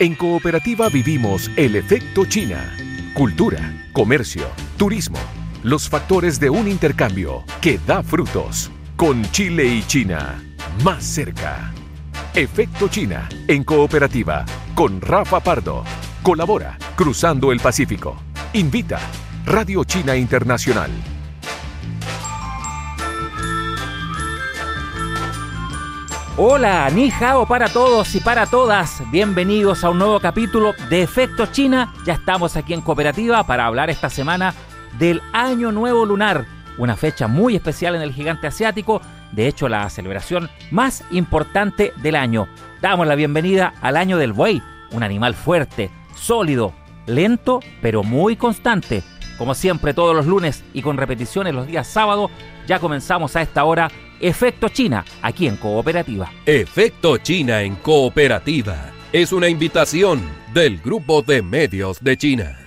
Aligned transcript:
En 0.00 0.16
Cooperativa 0.16 0.88
vivimos 0.88 1.48
el 1.54 1.76
efecto 1.76 2.24
China. 2.24 2.76
Cultura, 3.14 3.72
comercio, 3.92 4.44
turismo, 4.76 5.18
los 5.62 5.88
factores 5.88 6.40
de 6.40 6.50
un 6.50 6.66
intercambio 6.66 7.44
que 7.60 7.78
da 7.86 8.02
frutos. 8.02 8.72
Con 8.96 9.22
Chile 9.30 9.66
y 9.66 9.84
China, 9.84 10.42
más 10.82 11.04
cerca. 11.04 11.72
Efecto 12.34 12.88
China, 12.88 13.28
en 13.46 13.62
Cooperativa, 13.62 14.44
con 14.74 15.00
Rafa 15.00 15.38
Pardo. 15.38 15.84
Colabora, 16.24 16.76
Cruzando 16.96 17.52
el 17.52 17.60
Pacífico. 17.60 18.16
Invita, 18.52 18.98
Radio 19.46 19.84
China 19.84 20.16
Internacional. 20.16 20.90
Hola, 26.36 26.90
ni 26.90 27.12
hao 27.12 27.46
para 27.46 27.68
todos 27.68 28.12
y 28.16 28.20
para 28.20 28.46
todas. 28.46 29.08
Bienvenidos 29.12 29.84
a 29.84 29.90
un 29.90 29.98
nuevo 29.98 30.18
capítulo 30.18 30.74
de 30.90 31.02
Efecto 31.02 31.46
China. 31.46 31.94
Ya 32.04 32.14
estamos 32.14 32.56
aquí 32.56 32.74
en 32.74 32.80
Cooperativa 32.80 33.46
para 33.46 33.66
hablar 33.66 33.88
esta 33.88 34.10
semana 34.10 34.52
del 34.98 35.22
Año 35.32 35.70
Nuevo 35.70 36.04
Lunar, 36.04 36.44
una 36.76 36.96
fecha 36.96 37.28
muy 37.28 37.54
especial 37.54 37.94
en 37.94 38.02
el 38.02 38.12
gigante 38.12 38.48
asiático, 38.48 39.00
de 39.30 39.46
hecho 39.46 39.68
la 39.68 39.88
celebración 39.90 40.50
más 40.72 41.04
importante 41.12 41.92
del 42.02 42.16
año. 42.16 42.48
Damos 42.82 43.06
la 43.06 43.14
bienvenida 43.14 43.72
al 43.80 43.96
Año 43.96 44.18
del 44.18 44.32
Buey, 44.32 44.60
un 44.90 45.04
animal 45.04 45.34
fuerte, 45.34 45.92
sólido, 46.16 46.72
lento, 47.06 47.60
pero 47.80 48.02
muy 48.02 48.34
constante. 48.34 49.04
Como 49.38 49.54
siempre 49.54 49.94
todos 49.94 50.16
los 50.16 50.26
lunes 50.26 50.64
y 50.72 50.82
con 50.82 50.96
repeticiones 50.96 51.54
los 51.54 51.68
días 51.68 51.86
sábados, 51.86 52.32
ya 52.66 52.80
comenzamos 52.80 53.36
a 53.36 53.42
esta 53.42 53.62
hora 53.62 53.88
Efecto 54.20 54.68
China, 54.68 55.04
aquí 55.22 55.48
en 55.48 55.56
Cooperativa. 55.56 56.30
Efecto 56.46 57.18
China 57.18 57.62
en 57.62 57.74
Cooperativa. 57.74 58.92
Es 59.12 59.32
una 59.32 59.48
invitación 59.48 60.22
del 60.52 60.78
Grupo 60.78 61.22
de 61.22 61.42
Medios 61.42 62.02
de 62.02 62.16
China. 62.16 62.58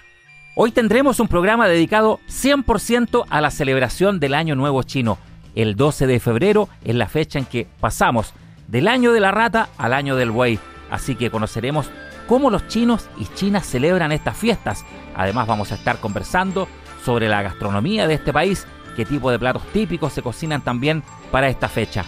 Hoy 0.56 0.72
tendremos 0.72 1.20
un 1.20 1.28
programa 1.28 1.68
dedicado 1.68 2.20
100% 2.28 3.26
a 3.30 3.42
la 3.42 3.52
celebración 3.52 4.20
del 4.20 4.34
Año 4.34 4.56
Nuevo 4.56 4.84
Chino. 4.84 5.18
El 5.56 5.76
12 5.76 6.06
de 6.06 6.20
febrero 6.20 6.68
es 6.84 6.96
la 6.96 7.08
fecha 7.08 7.40
en 7.40 7.46
que 7.46 7.66
pasamos 7.80 8.34
del 8.68 8.88
año 8.88 9.14
de 9.14 9.22
la 9.22 9.32
rata 9.32 9.70
al 9.78 9.94
año 9.94 10.16
del 10.16 10.32
buey. 10.32 10.60
Así 10.92 11.16
que 11.16 11.32
conoceremos 11.32 11.90
cómo 12.28 12.50
los 12.50 12.68
chinos 12.68 13.08
y 13.18 13.26
chinas 13.36 13.66
celebran 13.66 14.12
estas 14.12 14.36
fiestas. 14.36 14.86
Además 15.16 15.48
vamos 15.48 15.72
a 15.72 15.76
estar 15.76 16.00
conversando 16.00 16.68
sobre 17.06 17.30
la 17.30 17.42
gastronomía 17.42 18.06
de 18.06 18.16
este 18.16 18.34
país 18.34 18.68
qué 18.98 19.06
tipo 19.06 19.30
de 19.30 19.38
platos 19.38 19.62
típicos 19.72 20.12
se 20.12 20.24
cocinan 20.24 20.62
también 20.62 21.04
para 21.32 21.48
esta 21.48 21.70
fecha. 21.70 22.04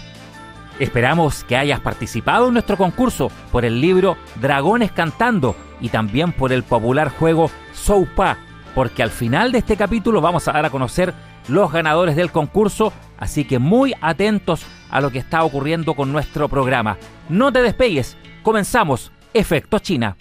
Esperamos 0.79 1.43
que 1.43 1.55
hayas 1.55 1.79
participado 1.79 2.47
en 2.47 2.53
nuestro 2.53 2.77
concurso 2.77 3.31
por 3.51 3.63
el 3.63 3.79
libro 3.79 4.17
Dragones 4.41 4.91
Cantando 4.91 5.55
y 5.79 5.89
también 5.89 6.31
por 6.31 6.51
el 6.51 6.63
popular 6.63 7.11
juego 7.11 7.51
Soupa, 7.73 8.37
porque 8.73 9.03
al 9.03 9.11
final 9.11 9.51
de 9.51 9.59
este 9.59 9.77
capítulo 9.77 10.19
vamos 10.19 10.47
a 10.47 10.53
dar 10.53 10.65
a 10.65 10.71
conocer 10.71 11.13
los 11.47 11.71
ganadores 11.71 12.15
del 12.15 12.31
concurso, 12.31 12.91
así 13.19 13.45
que 13.45 13.59
muy 13.59 13.93
atentos 14.01 14.65
a 14.89 14.99
lo 14.99 15.11
que 15.11 15.19
está 15.19 15.43
ocurriendo 15.43 15.93
con 15.93 16.11
nuestro 16.11 16.49
programa. 16.49 16.97
No 17.29 17.51
te 17.51 17.61
despegues, 17.61 18.17
comenzamos 18.41 19.11
Efecto 19.33 19.77
China. 19.77 20.17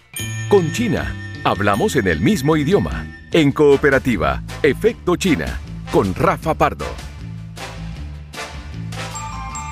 Con 0.51 0.71
China, 0.73 1.15
hablamos 1.45 1.97
en 1.97 2.09
el 2.09 2.21
mismo 2.21 2.57
idioma. 2.57 3.07
En 3.33 3.53
cooperativa, 3.53 4.43
Efecto 4.63 5.17
China 5.17 5.59
con 5.93 6.15
Rafa 6.15 6.55
Pardo. 6.55 6.85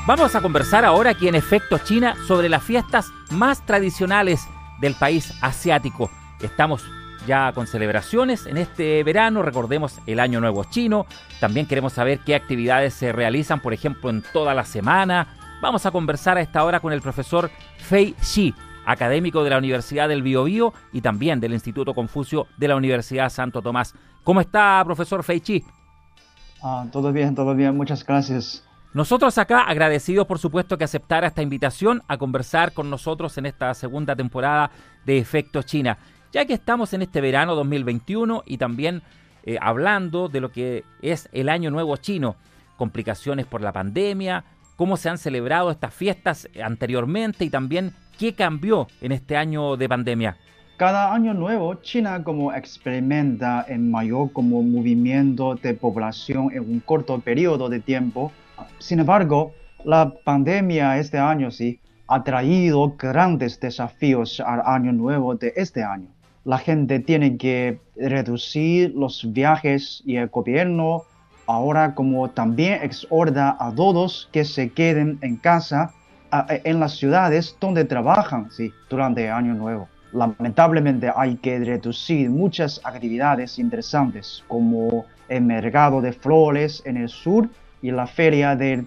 Vamos 0.07 0.35
a 0.35 0.41
conversar 0.41 0.85
ahora 0.85 1.11
aquí 1.11 1.29
en 1.29 1.35
Efecto 1.35 1.79
China 1.79 2.17
sobre 2.27 2.49
las 2.49 2.63
fiestas 2.63 3.11
más 3.31 3.67
tradicionales 3.67 4.47
del 4.81 4.95
país 4.95 5.35
asiático. 5.43 6.11
Estamos 6.41 6.85
ya 7.27 7.53
con 7.53 7.67
celebraciones 7.67 8.47
en 8.47 8.57
este 8.57 9.03
verano, 9.03 9.43
recordemos 9.43 9.99
el 10.07 10.21
Año 10.21 10.41
Nuevo 10.41 10.65
Chino, 10.65 11.07
también 11.41 11.67
queremos 11.67 11.93
saber 11.93 12.21
qué 12.21 12.37
actividades 12.37 12.95
se 12.95 13.11
realizan, 13.13 13.61
por 13.61 13.73
ejemplo, 13.73 14.11
en 14.11 14.23
toda 14.33 14.55
la 14.55 14.65
semana. 14.65 15.35
Vamos 15.61 15.87
a 15.87 15.91
conversar 15.91 16.37
a 16.37 16.41
esta 16.41 16.63
hora 16.63 16.79
con 16.79 16.93
el 16.93 17.03
profesor 17.03 17.51
Fei 17.79 18.15
Xi, 18.21 18.55
académico 18.87 19.43
de 19.43 19.51
la 19.51 19.59
Universidad 19.59 20.09
del 20.09 20.23
Biobío 20.23 20.73
y 20.93 21.01
también 21.01 21.41
del 21.41 21.53
Instituto 21.53 21.95
Confucio 21.95 22.47
de 22.57 22.69
la 22.69 22.77
Universidad 22.77 23.29
Santo 23.29 23.61
Tomás. 23.61 23.93
¿Cómo 24.23 24.41
está, 24.41 24.81
profesor 24.85 25.25
Fei 25.25 25.41
Xi? 25.41 25.65
Ah, 26.69 26.85
todo 26.91 27.13
bien, 27.13 27.33
todo 27.37 27.55
bien, 27.55 27.77
muchas 27.77 28.05
gracias. 28.05 28.65
Nosotros 28.93 29.39
acá 29.39 29.61
agradecidos 29.61 30.27
por 30.27 30.41
supuesto 30.41 30.77
que 30.77 30.83
aceptara 30.83 31.29
esta 31.29 31.41
invitación 31.41 32.03
a 32.09 32.19
conversar 32.19 32.73
con 32.73 32.91
nosotros 32.91 33.39
en 33.39 33.47
esta 33.47 33.73
segunda 33.73 34.17
temporada 34.17 34.73
de 35.05 35.17
Efecto 35.19 35.63
China, 35.63 35.97
ya 36.33 36.45
que 36.45 36.55
estamos 36.55 36.93
en 36.93 37.03
este 37.03 37.21
verano 37.21 37.55
2021 37.55 38.43
y 38.47 38.59
también 38.59 39.03
eh, 39.45 39.59
hablando 39.61 40.29
de 40.29 40.41
lo 40.41 40.51
que 40.51 40.83
es 41.03 41.29
el 41.31 41.51
Año 41.51 41.71
Nuevo 41.71 41.97
Chino, 41.99 42.35
complicaciones 42.77 43.47
por 43.47 43.61
la 43.61 43.73
pandemia, 43.73 44.43
cómo 44.75 44.97
se 44.97 45.09
han 45.09 45.19
celebrado 45.19 45.71
estas 45.71 45.95
fiestas 45.95 46.49
anteriormente 46.61 47.45
y 47.45 47.51
también 47.51 47.95
qué 48.19 48.35
cambió 48.35 48.89
en 49.01 49.13
este 49.13 49.37
año 49.37 49.77
de 49.77 49.89
pandemia. 49.89 50.37
Cada 50.77 51.15
año 51.15 51.33
nuevo, 51.33 51.77
China 51.77 52.23
como 52.23 52.53
experimenta 52.53 53.65
en 53.67 53.91
mayor 53.91 54.31
como 54.35 54.63
movimiento 54.63 55.55
de 55.55 55.73
población 55.73 56.51
en 56.53 56.61
un 56.71 56.81
corto 56.81 57.19
periodo 57.19 57.71
de 57.71 57.81
tiempo. 57.81 58.31
Sin 58.79 59.01
embargo, 59.01 59.55
la 59.85 60.13
pandemia 60.23 60.99
este 60.99 61.17
año 61.17 61.51
sí 61.51 61.81
ha 62.09 62.23
traído 62.23 62.95
grandes 62.99 63.59
desafíos 63.59 64.39
al 64.39 64.61
año 64.67 64.93
nuevo 64.93 65.35
de 65.35 65.55
este 65.57 65.83
año. 65.83 66.09
La 66.45 66.59
gente 66.59 66.99
tiene 66.99 67.39
que 67.39 67.81
reducir 67.97 68.93
los 68.95 69.33
viajes 69.33 70.03
y 70.05 70.17
el 70.17 70.29
gobierno 70.29 71.05
ahora 71.47 71.95
como 71.95 72.29
también 72.29 72.83
exhorta 72.83 73.57
a 73.59 73.75
todos 73.75 74.29
que 74.31 74.45
se 74.45 74.71
queden 74.73 75.19
en 75.23 75.37
casa 75.37 75.95
en 76.51 76.81
las 76.81 76.99
ciudades 76.99 77.57
donde 77.59 77.87
trabajan 77.87 78.51
sí, 78.51 78.71
durante 78.91 79.25
el 79.25 79.33
año 79.33 79.55
nuevo 79.55 79.89
lamentablemente 80.17 81.13
hay 81.15 81.37
que 81.37 81.59
reducir 81.59 82.31
muchas 82.31 82.81
actividades 82.85 83.59
interesantes 83.59 84.43
como 84.49 85.05
el 85.29 85.43
mercado 85.43 86.01
de 86.01 86.13
flores 86.13 86.83
en 86.87 86.97
el 86.97 87.09
sur 87.09 87.49
y 87.83 87.91
la 87.91 88.07
feria 88.07 88.57
del 88.57 88.87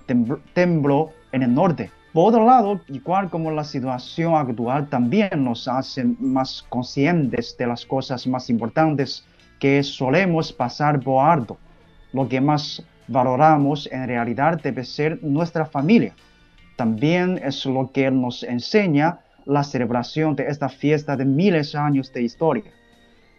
templo 0.54 1.12
en 1.32 1.44
el 1.44 1.54
norte. 1.54 1.92
Por 2.14 2.30
otro 2.30 2.46
lado, 2.46 2.82
igual 2.88 3.30
como 3.30 3.52
la 3.52 3.64
situación 3.64 4.34
actual 4.34 4.90
también 4.90 5.44
nos 5.44 5.68
hace 5.68 6.04
más 6.20 6.66
conscientes 6.68 7.56
de 7.58 7.68
las 7.68 7.86
cosas 7.86 8.26
más 8.26 8.50
importantes 8.50 9.24
que 9.60 9.84
solemos 9.84 10.52
pasar 10.52 11.00
por 11.00 11.24
alto. 11.24 11.58
Lo 12.12 12.28
que 12.28 12.42
más 12.42 12.84
valoramos 13.08 13.88
en 13.92 14.08
realidad 14.08 14.60
debe 14.64 14.84
ser 14.84 15.24
nuestra 15.24 15.66
familia. 15.66 16.16
También 16.76 17.40
es 17.44 17.66
lo 17.66 17.92
que 17.92 18.10
nos 18.10 18.42
enseña 18.42 19.20
la 19.46 19.64
celebración 19.64 20.36
de 20.36 20.48
esta 20.48 20.70
fiesta 20.70 21.16
de 21.16 21.26
miles 21.26 21.72
de 21.72 21.80
años 21.80 22.12
de 22.14 22.22
historia. 22.24 22.72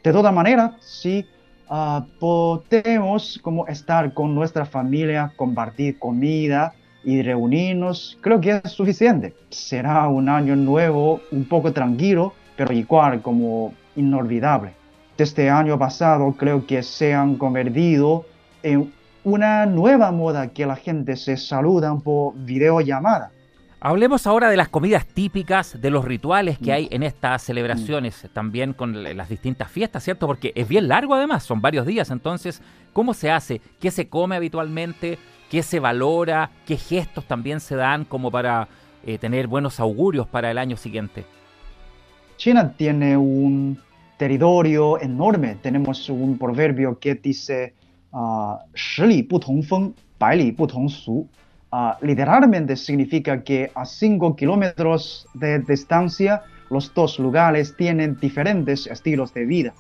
De 0.03 0.13
toda 0.13 0.33
manera, 0.33 0.77
si 0.81 1.27
ah, 1.69 2.05
podemos 2.19 3.39
como 3.43 3.67
estar 3.67 4.13
con 4.15 4.35
nuestra 4.35 4.65
familia, 4.65 5.33
compartir 5.37 5.99
comida 5.99 6.73
y 7.05 7.23
reunirnos, 7.23 8.19
creo 8.21 8.41
que 8.41 8.61
es 8.65 8.73
suficiente. 8.73 9.35
Será 9.51 10.09
un 10.09 10.29
año 10.29 10.57
nuevo 10.57 11.21
un 11.31 11.45
poco 11.45 11.73
tranquilo, 11.73 12.35
pero 12.57 12.73
igual 12.73 13.23
como 13.23 13.75
inolvidable. 13.97 14.73
El 15.19 15.51
año 15.51 15.79
pasado 15.79 16.33
creo 16.33 16.67
que 16.67 16.83
se 16.83 17.13
han 17.13 17.37
convertido 17.37 18.25
en 18.63 18.91
una 19.23 19.67
nueva 19.67 20.11
moda 20.13 20.49
que 20.49 20.65
la 20.65 20.77
gente 20.77 21.15
se 21.17 21.37
saluda 21.37 21.95
por 21.97 22.35
videollamada 22.37 23.31
Hablemos 23.83 24.27
ahora 24.27 24.51
de 24.51 24.59
las 24.59 24.69
comidas 24.69 25.07
típicas, 25.07 25.81
de 25.81 25.89
los 25.89 26.05
rituales 26.05 26.59
que 26.59 26.71
mm. 26.71 26.75
hay 26.75 26.89
en 26.91 27.03
estas 27.03 27.43
celebraciones, 27.43 28.29
también 28.35 28.75
con 28.75 29.03
las 29.17 29.31
distintas 29.31 29.71
fiestas, 29.71 30.05
¿cierto? 30.05 30.27
Porque 30.27 30.53
es 30.55 30.69
bien 30.69 30.87
largo 30.87 31.15
además, 31.15 31.45
son 31.45 31.63
varios 31.63 31.87
días, 31.87 32.11
entonces, 32.11 32.61
¿cómo 32.93 33.15
se 33.15 33.31
hace? 33.31 33.63
¿Qué 33.81 33.91
se 33.91 34.11
come 34.11 34.37
habitualmente? 34.37 35.19
¿Qué 35.51 35.63
se 35.63 35.81
valora? 35.81 36.51
¿Qué 36.67 36.77
gestos 36.77 37.25
también 37.25 37.61
se 37.61 37.75
dan 37.75 38.05
como 38.05 38.31
para 38.31 38.69
eh, 39.07 39.17
tener 39.17 39.47
buenos 39.47 39.81
augurios 39.81 40.29
para 40.29 40.51
el 40.51 40.59
año 40.59 40.77
siguiente? 40.77 41.25
China 42.37 42.75
tiene 42.77 43.17
un 43.17 43.81
territorio 44.19 45.01
enorme, 45.01 45.55
tenemos 45.55 46.11
un 46.11 46.37
proverbio 46.37 46.99
que 46.99 47.15
dice, 47.15 47.73
uh, 48.13 48.57
Ah, 51.73 51.97
literalmente 52.01 52.77
significa 52.77 53.45
que 53.45 53.71
a 53.75 53.85
5 53.85 54.35
kilómetros 54.35 55.29
de 55.35 55.61
distancia 55.61 56.43
los 56.69 56.93
dos 56.95 57.19
lugares 57.19 57.77
tienen 57.77 58.17
diferentes 58.21 58.89
estilos 58.89 59.33
de 59.35 59.45
vida 59.45 59.73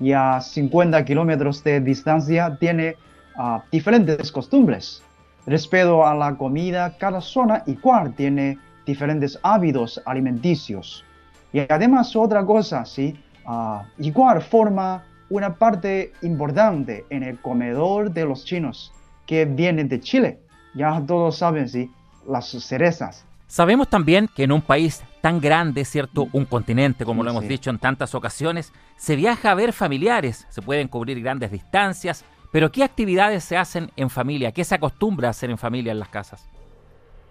y 0.00 0.12
a 0.12 0.40
50 0.40 1.04
kilómetros 1.04 1.62
de 1.62 1.80
distancia 1.80 2.56
tiene 2.58 2.96
ah, 3.36 3.62
diferentes 3.70 4.32
costumbres. 4.32 5.02
Respecto 5.46 6.04
a 6.04 6.14
la 6.14 6.36
comida, 6.36 6.96
cada 6.98 7.20
zona 7.20 7.62
igual 7.66 8.14
tiene 8.14 8.58
diferentes 8.84 9.38
hábitos 9.42 10.00
alimenticios. 10.06 11.04
Y 11.52 11.60
además 11.60 12.14
otra 12.16 12.44
cosa, 12.44 12.84
¿sí? 12.84 13.16
Ah, 13.46 13.84
igual 13.98 14.42
forma 14.42 15.04
una 15.28 15.54
parte 15.54 16.12
importante 16.22 17.04
en 17.10 17.22
el 17.22 17.38
comedor 17.40 18.10
de 18.10 18.24
los 18.24 18.44
chinos 18.44 18.92
que 19.26 19.44
vienen 19.44 19.88
de 19.88 20.00
Chile. 20.00 20.38
Ya 20.74 21.02
todos 21.06 21.38
saben, 21.38 21.68
¿sí? 21.68 21.90
Las 22.26 22.50
cerezas. 22.50 23.24
Sabemos 23.46 23.88
también 23.88 24.28
que 24.34 24.44
en 24.44 24.52
un 24.52 24.62
país 24.62 25.02
tan 25.20 25.40
grande, 25.40 25.84
¿cierto? 25.84 26.28
Un 26.32 26.44
continente, 26.44 27.04
como 27.04 27.24
lo 27.24 27.30
hemos 27.30 27.48
dicho 27.48 27.70
en 27.70 27.78
tantas 27.78 28.14
ocasiones, 28.14 28.72
se 28.96 29.16
viaja 29.16 29.50
a 29.50 29.54
ver 29.54 29.72
familiares, 29.72 30.46
se 30.50 30.62
pueden 30.62 30.86
cubrir 30.86 31.20
grandes 31.20 31.50
distancias, 31.50 32.24
pero 32.52 32.70
¿qué 32.70 32.84
actividades 32.84 33.44
se 33.44 33.56
hacen 33.56 33.90
en 33.96 34.10
familia? 34.10 34.52
¿Qué 34.52 34.64
se 34.64 34.74
acostumbra 34.74 35.28
a 35.28 35.30
hacer 35.30 35.50
en 35.50 35.58
familia 35.58 35.92
en 35.92 35.98
las 35.98 36.08
casas? 36.08 36.48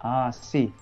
Ah, 0.00 0.30
sí. 0.32 0.72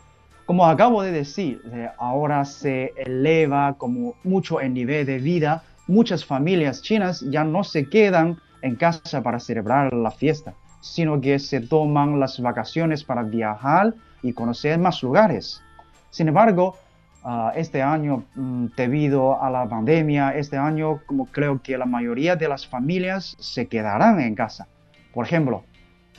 Como 0.46 0.64
acabo 0.64 1.02
de 1.02 1.12
decir, 1.12 1.60
eh, 1.72 1.88
ahora 1.98 2.44
se 2.44 2.92
eleva 2.96 3.74
como 3.74 4.14
mucho 4.24 4.60
el 4.60 4.72
nivel 4.72 5.06
de 5.06 5.18
vida. 5.18 5.62
Muchas 5.86 6.24
familias 6.24 6.82
chinas 6.82 7.20
ya 7.28 7.44
no 7.44 7.64
se 7.64 7.88
quedan 7.88 8.40
en 8.62 8.76
casa 8.76 9.22
para 9.22 9.40
celebrar 9.40 9.92
la 9.92 10.10
fiesta, 10.10 10.54
sino 10.80 11.20
que 11.20 11.38
se 11.38 11.60
toman 11.60 12.20
las 12.20 12.40
vacaciones 12.40 13.04
para 13.04 13.22
viajar 13.22 13.94
y 14.22 14.32
conocer 14.32 14.78
más 14.78 15.02
lugares. 15.02 15.62
Sin 16.10 16.28
embargo, 16.28 16.76
ah, 17.24 17.52
este 17.54 17.82
año, 17.82 18.24
mm, 18.34 18.66
debido 18.76 19.42
a 19.42 19.50
la 19.50 19.68
pandemia, 19.68 20.30
este 20.30 20.56
año 20.56 21.00
como 21.06 21.26
creo 21.26 21.60
que 21.62 21.76
la 21.76 21.86
mayoría 21.86 22.36
de 22.36 22.48
las 22.48 22.66
familias 22.66 23.36
se 23.38 23.66
quedarán 23.68 24.20
en 24.20 24.34
casa. 24.34 24.66
Por 25.12 25.26
ejemplo, 25.26 25.64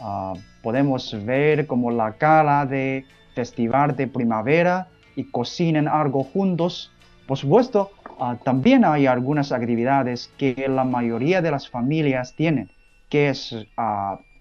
ah, 0.01 0.33
podemos 0.61 1.15
ver 1.25 1.67
como 1.67 1.91
la 1.91 2.13
cara 2.13 2.65
de 2.65 3.05
festival 3.33 3.95
de 3.95 4.07
primavera 4.07 4.87
y 5.15 5.23
cocinen 5.25 5.87
algo 5.87 6.23
juntos. 6.23 6.91
Por 7.27 7.37
supuesto, 7.37 7.91
ah, 8.19 8.37
también 8.43 8.85
hay 8.85 9.07
algunas 9.07 9.51
actividades 9.51 10.31
que 10.37 10.67
la 10.67 10.83
mayoría 10.83 11.41
de 11.41 11.51
las 11.51 11.69
familias 11.69 12.35
tienen, 12.35 12.69
que 13.09 13.29
es 13.29 13.55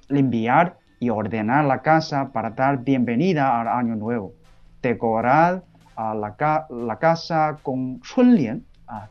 limpiar 0.09 0.79
y 1.01 1.11
ordenar 1.11 1.65
la 1.65 1.83
casa 1.83 2.31
para 2.33 2.51
dar 2.51 2.79
bienvenida 2.79 3.61
al 3.61 3.69
año 3.69 3.97
nuevo. 3.97 4.33
Decorar 4.83 5.63
a 5.97 6.15
la, 6.15 6.99
casa 6.99 7.59
con 7.63 8.01
chunlian, 8.03 8.65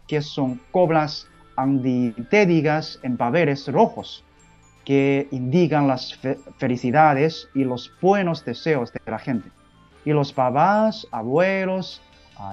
que 0.08 0.22
son 0.22 0.60
cobras 0.72 1.28
antitédicas 1.56 3.00
en 3.04 3.18
papeles 3.18 3.68
rojos 3.68 4.24
que 4.86 5.28
indican 5.32 5.88
las 5.88 6.18
felicidades 6.58 7.50
y 7.54 7.66
los 7.66 7.92
buenos 8.02 8.46
deseos 8.46 8.94
de 8.94 9.02
la 9.06 9.20
gente. 9.20 9.50
Y 10.06 10.12
los 10.12 10.32
papás, 10.32 11.06
abuelos, 11.12 12.02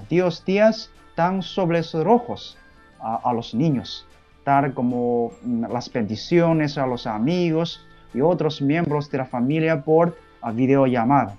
tíos, 0.08 0.42
tías 0.44 0.90
dan 1.16 1.42
sobres 1.42 1.94
rojos 1.94 2.58
a, 3.00 3.32
los 3.32 3.54
niños, 3.54 4.04
dar 4.44 4.74
como 4.74 5.30
mm, 5.42 5.66
las 5.70 5.92
bendiciones 5.92 6.76
a 6.76 6.86
los 6.86 7.06
amigos 7.06 7.86
y 8.14 8.20
otros 8.20 8.62
miembros 8.62 9.10
de 9.10 9.18
la 9.18 9.26
familia 9.26 9.82
por 9.82 10.16
videollamada. 10.54 11.36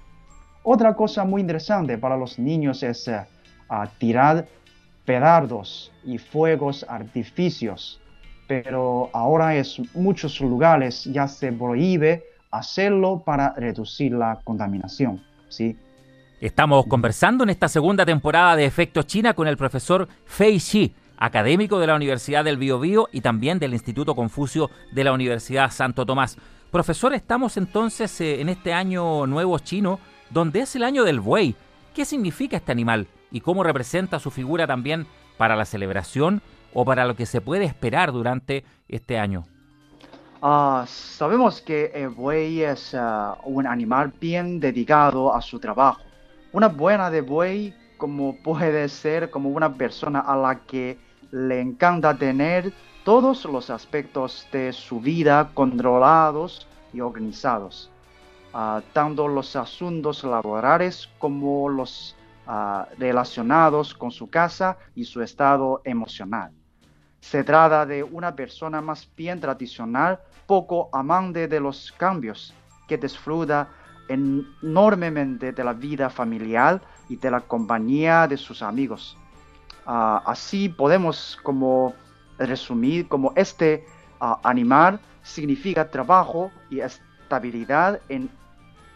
Otra 0.64 0.94
cosa 0.96 1.24
muy 1.24 1.42
interesante 1.42 1.98
para 1.98 2.18
los 2.18 2.38
niños 2.38 2.84
es 2.84 3.08
eh, 3.08 3.26
tirar 3.98 4.48
pedardos 5.06 5.92
y 6.04 6.18
fuegos 6.18 6.86
artificios 6.90 8.02
pero 8.48 9.10
ahora 9.14 9.56
en 9.56 9.66
muchos 9.94 10.40
lugares 10.42 11.04
ya 11.06 11.28
se 11.28 11.52
prohíbe 11.52 12.24
hacerlo 12.52 13.24
para 13.26 13.54
reducir 13.56 14.14
la 14.14 14.40
contaminación. 14.44 15.22
¿sí? 15.50 15.76
Estamos 16.40 16.86
conversando 16.88 17.44
en 17.44 17.50
esta 17.50 17.68
segunda 17.68 18.06
temporada 18.06 18.56
de 18.56 18.66
Efecto 18.66 19.04
China 19.04 19.34
con 19.34 19.48
el 19.48 19.58
profesor 19.58 20.08
Fei 20.26 20.58
Xi, 20.58 20.94
académico 21.18 21.80
de 21.80 21.88
la 21.88 21.96
Universidad 21.96 22.44
del 22.44 22.58
Biobío 22.58 23.08
y 23.12 23.22
también 23.22 23.58
del 23.58 23.74
Instituto 23.74 24.16
Confucio 24.16 24.70
de 24.92 25.04
la 25.04 25.14
Universidad 25.14 25.72
Santo 25.72 26.06
Tomás. 26.06 26.38
Profesor, 26.76 27.14
estamos 27.14 27.56
entonces 27.56 28.20
eh, 28.20 28.42
en 28.42 28.50
este 28.50 28.74
año 28.74 29.26
nuevo 29.28 29.58
chino, 29.60 29.98
donde 30.30 30.60
es 30.60 30.76
el 30.76 30.84
año 30.84 31.06
del 31.06 31.22
buey. 31.22 31.56
¿Qué 31.94 32.04
significa 32.04 32.58
este 32.58 32.74
animal 32.74 33.08
y 33.32 33.40
cómo 33.40 33.64
representa 33.64 34.20
su 34.20 34.30
figura 34.30 34.68
también 34.68 35.08
para 35.38 35.56
la 35.56 35.64
celebración 35.64 36.42
o 36.74 36.84
para 36.84 37.06
lo 37.06 37.16
que 37.16 37.26
se 37.26 37.40
puede 37.40 37.64
esperar 37.64 38.12
durante 38.12 38.66
este 38.90 39.18
año? 39.18 39.46
Ah, 40.42 40.84
sabemos 40.86 41.62
que 41.62 41.94
el 41.96 42.10
buey 42.10 42.64
es 42.64 42.94
ah, 42.94 43.38
un 43.46 43.66
animal 43.68 44.12
bien 44.20 44.60
dedicado 44.60 45.34
a 45.34 45.42
su 45.42 45.62
trabajo. 45.62 46.02
Una 46.52 46.68
buena 46.68 47.10
de 47.10 47.22
buey 47.22 47.74
como 47.96 48.36
puede 48.44 48.90
ser 48.90 49.30
como 49.30 49.48
una 49.48 49.74
persona 49.76 50.20
a 50.20 50.36
la 50.36 50.60
que 50.66 51.00
le 51.32 51.62
encanta 51.62 52.18
tener 52.18 52.74
todos 53.06 53.46
los 53.46 53.70
aspectos 53.70 54.48
de 54.52 54.74
su 54.74 55.00
vida 55.00 55.52
controlados 55.54 56.68
y 56.92 57.02
organizados, 57.02 57.92
ah, 58.52 58.82
tanto 58.94 59.28
los 59.28 59.56
asuntos 59.56 60.24
laborales 60.24 61.08
como 61.20 61.70
los 61.70 62.16
relacionados 63.00 63.96
con 63.96 64.12
su 64.12 64.30
casa 64.30 64.78
y 64.94 65.04
su 65.04 65.22
estado 65.24 65.82
emocional. 65.84 66.52
Se 67.20 67.44
trata 67.44 67.88
de 67.88 68.04
una 68.04 68.36
persona 68.36 68.82
más 68.82 69.10
bien 69.18 69.40
tradicional, 69.40 70.20
poco 70.46 70.90
amante 70.94 71.48
de 71.48 71.60
los 71.60 71.92
cambios, 71.98 72.54
que 72.88 73.00
disfruta 73.00 73.68
enormemente 74.08 75.52
de 75.52 75.64
la 75.64 75.74
vida 75.74 76.08
familiar 76.12 76.80
y 77.10 77.16
de 77.16 77.32
la 77.32 77.42
compañía 77.42 78.28
de 78.28 78.38
sus 78.38 78.62
amigos. 78.62 79.18
Ah, 79.88 80.22
así 80.26 80.70
podemos 80.70 81.40
como 81.42 81.96
resumir 82.38 83.08
como 83.08 83.34
este 83.36 83.86
ah, 84.20 84.40
animal 84.44 85.00
significa 85.24 85.90
trabajo 85.90 86.52
y 86.70 86.80
estabilidad 86.80 88.00
en 88.10 88.30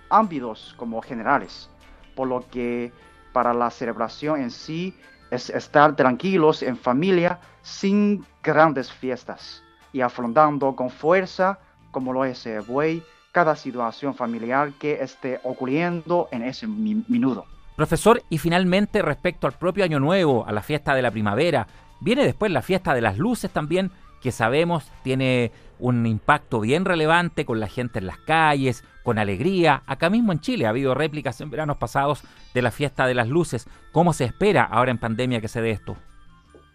ámbitos 0.09 0.75
como 0.77 1.01
generales, 1.01 1.69
por 2.15 2.27
lo 2.27 2.47
que 2.50 2.91
para 3.33 3.53
la 3.53 3.69
celebración 3.69 4.41
en 4.41 4.51
sí 4.51 4.95
es 5.31 5.50
estar 5.50 5.95
tranquilos 5.95 6.63
en 6.63 6.77
familia 6.77 7.39
sin 7.62 8.25
grandes 8.41 8.91
fiestas 8.91 9.63
y 9.94 10.01
afrontando 10.01 10.75
con 10.75 10.89
fuerza, 10.89 11.59
como 11.92 12.13
lo 12.13 12.25
es 12.25 12.45
el 12.45 12.62
buey, 12.62 13.03
cada 13.31 13.56
situación 13.56 14.15
familiar 14.15 14.74
que 14.80 15.01
esté 15.01 15.39
ocurriendo 15.44 16.27
en 16.31 16.44
ese 16.44 16.68
minuto. 16.68 17.45
Profesor, 17.75 18.21
y 18.30 18.38
finalmente 18.39 19.01
respecto 19.01 19.47
al 19.47 19.53
propio 19.53 19.85
Año 19.85 20.00
Nuevo, 20.00 20.45
a 20.45 20.51
la 20.51 20.62
fiesta 20.62 20.94
de 20.94 21.01
la 21.01 21.12
primavera, 21.12 21.68
viene 21.99 22.23
después 22.23 22.51
la 22.51 22.61
fiesta 22.61 22.94
de 22.94 23.01
las 23.01 23.18
luces 23.18 23.51
también, 23.51 23.91
que 24.21 24.31
sabemos 24.31 24.91
tiene 25.03 25.51
un 25.79 26.06
impacto 26.06 26.59
bien 26.59 26.83
relevante 26.85 27.45
con 27.45 27.59
la 27.59 27.68
gente 27.68 27.99
en 27.99 28.07
las 28.07 28.18
calles, 28.18 28.83
con 29.03 29.18
alegría. 29.18 29.81
Acá 29.85 30.09
mismo 30.09 30.31
en 30.31 30.41
Chile 30.41 30.65
ha 30.65 30.69
habido 30.69 30.94
réplicas 30.94 31.39
en 31.41 31.49
veranos 31.49 31.77
pasados 31.77 32.23
de 32.53 32.61
la 32.61 32.71
fiesta 32.71 33.07
de 33.07 33.15
las 33.15 33.29
luces. 33.29 33.68
¿Cómo 33.91 34.11
se 34.13 34.25
espera 34.25 34.63
ahora 34.63 34.91
en 34.91 34.97
pandemia 34.97 35.39
que 35.39 35.47
se 35.47 35.61
dé 35.61 35.71
esto? 35.71 35.95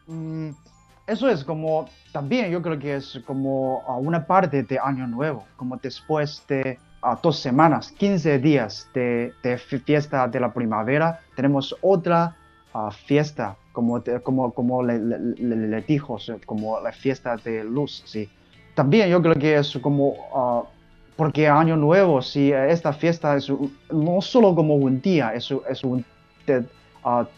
Mm, 0.07 0.51
eso 1.07 1.29
es 1.29 1.45
como, 1.45 1.89
también 2.13 2.51
yo 2.51 2.63
creo 2.63 2.79
que 2.79 2.97
es 2.97 3.21
como 3.27 3.81
una 3.99 4.27
parte 4.27 4.63
de 4.63 4.79
Año 4.79 5.07
Nuevo, 5.07 5.45
como 5.57 5.77
después 5.77 6.43
de 6.49 6.79
dos 7.23 7.39
semanas, 7.39 7.93
15 7.93 8.39
días 8.39 8.89
de, 8.95 9.35
fiesta 9.85 10.27
de 10.29 10.41
la 10.41 10.53
primavera, 10.53 11.21
tenemos 11.37 11.77
otra 11.83 12.35
fiesta, 13.07 13.57
como, 13.75 14.01
como, 14.23 14.53
como 14.53 14.83
le, 14.85 14.99
le, 15.01 15.85
como 16.47 16.81
la 16.81 16.93
fiesta 16.93 17.37
de 17.37 17.65
luz, 17.65 18.05
¿sí? 18.07 18.29
También 18.75 19.09
yo 19.09 19.21
creo 19.21 19.35
que 19.35 19.57
es 19.57 19.77
como, 19.83 20.69
porque 21.17 21.49
Año 21.49 21.77
Nuevo, 21.77 22.23
sí, 22.23 22.53
esta 22.53 22.93
fiesta 22.93 23.37
es 23.37 23.53
no 23.91 24.21
solo 24.21 24.55
como 24.55 24.77
un 24.77 25.01
día, 25.01 25.35
es, 25.35 25.53
es 25.69 25.83
una 25.83 26.05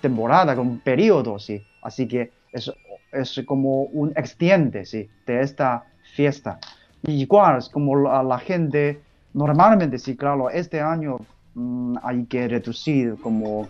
temporada, 0.00 0.60
un 0.60 0.78
periodo, 0.78 1.38
sí, 1.38 1.62
así 1.82 2.06
que 2.06 2.30
es, 2.52 2.70
es 3.12 3.42
como 3.46 3.84
un 3.84 4.12
extiende, 4.14 4.84
sí, 4.84 5.08
de 5.26 5.40
esta 5.40 5.84
fiesta. 6.14 6.58
igual, 7.06 7.58
es 7.58 7.70
como 7.70 7.96
la 7.96 8.38
gente 8.38 9.00
normalmente, 9.32 9.98
sí, 9.98 10.16
claro, 10.16 10.50
este 10.50 10.82
año 10.82 11.16
mm, 11.54 11.96
hay 12.02 12.26
que 12.26 12.46
reducir 12.46 13.16
como 13.22 13.68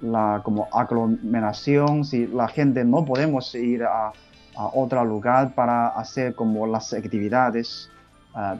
la 0.00 0.40
como 0.44 0.68
aglomeración, 0.72 2.04
si 2.04 2.26
la 2.26 2.48
gente 2.48 2.84
no 2.84 3.04
podemos 3.04 3.54
ir 3.54 3.84
a, 3.84 4.12
a 4.56 4.66
otro 4.74 5.04
lugar 5.04 5.54
para 5.54 5.88
hacer 5.88 6.34
como 6.34 6.66
las 6.66 6.92
actividades. 6.92 7.90
Ah, 8.34 8.56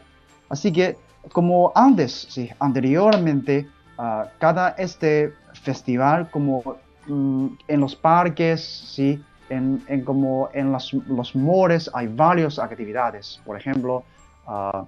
así 0.48 0.72
que 0.72 0.96
como 1.32 1.72
antes, 1.74 2.26
sí, 2.30 2.50
anteriormente, 2.60 3.68
ah, 3.98 4.28
cada 4.38 4.70
este 4.70 5.32
festival 5.62 6.30
como 6.30 6.76
mm, 7.06 7.46
en 7.68 7.80
los 7.80 7.96
parques, 7.96 8.60
sí, 8.62 9.22
en, 9.48 9.82
en 9.88 10.04
como 10.04 10.48
en 10.52 10.72
los, 10.72 11.34
mores 11.34 11.90
hay 11.94 12.08
varias 12.08 12.58
actividades. 12.58 13.40
Por 13.44 13.56
ejemplo, 13.56 14.04
uh, 14.46 14.84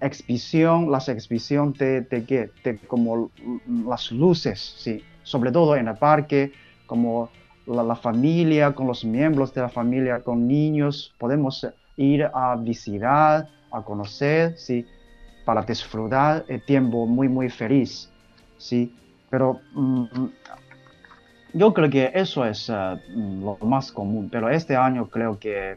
exhibición, 0.00 0.90
las 0.90 1.08
exhibición 1.08 1.72
de, 1.72 2.02
de, 2.02 2.50
de, 2.64 2.78
como 2.86 3.30
las 3.86 4.12
luces, 4.12 4.74
sí, 4.78 5.02
sobre 5.28 5.52
todo 5.52 5.76
en 5.76 5.88
el 5.88 5.96
parque, 5.96 6.52
como 6.86 7.28
la, 7.66 7.94
familia, 7.94 8.72
con 8.72 8.86
los 8.86 9.04
miembros 9.04 9.52
de 9.52 9.60
la 9.60 9.68
familia, 9.68 10.20
con 10.20 10.48
niños, 10.48 11.14
podemos 11.18 11.66
ir 11.96 12.24
a 12.32 12.56
visitar, 12.56 13.46
a 13.70 13.82
conocer, 13.82 14.56
¿sí? 14.56 14.86
Para 15.44 15.62
disfrutar 15.62 16.44
el 16.48 16.62
tiempo 16.62 17.06
muy, 17.06 17.28
muy 17.28 17.50
feliz, 17.50 18.10
¿sí? 18.56 18.90
Pero 19.28 19.60
mm, 19.74 20.04
yo 21.52 21.74
creo 21.74 21.90
que 21.90 22.10
eso 22.14 22.46
es 22.46 22.70
eh, 22.70 22.96
lo 23.14 23.58
más 23.60 23.92
común, 23.92 24.30
pero 24.32 24.48
este 24.48 24.74
año 24.74 25.08
creo 25.08 25.38
que 25.38 25.76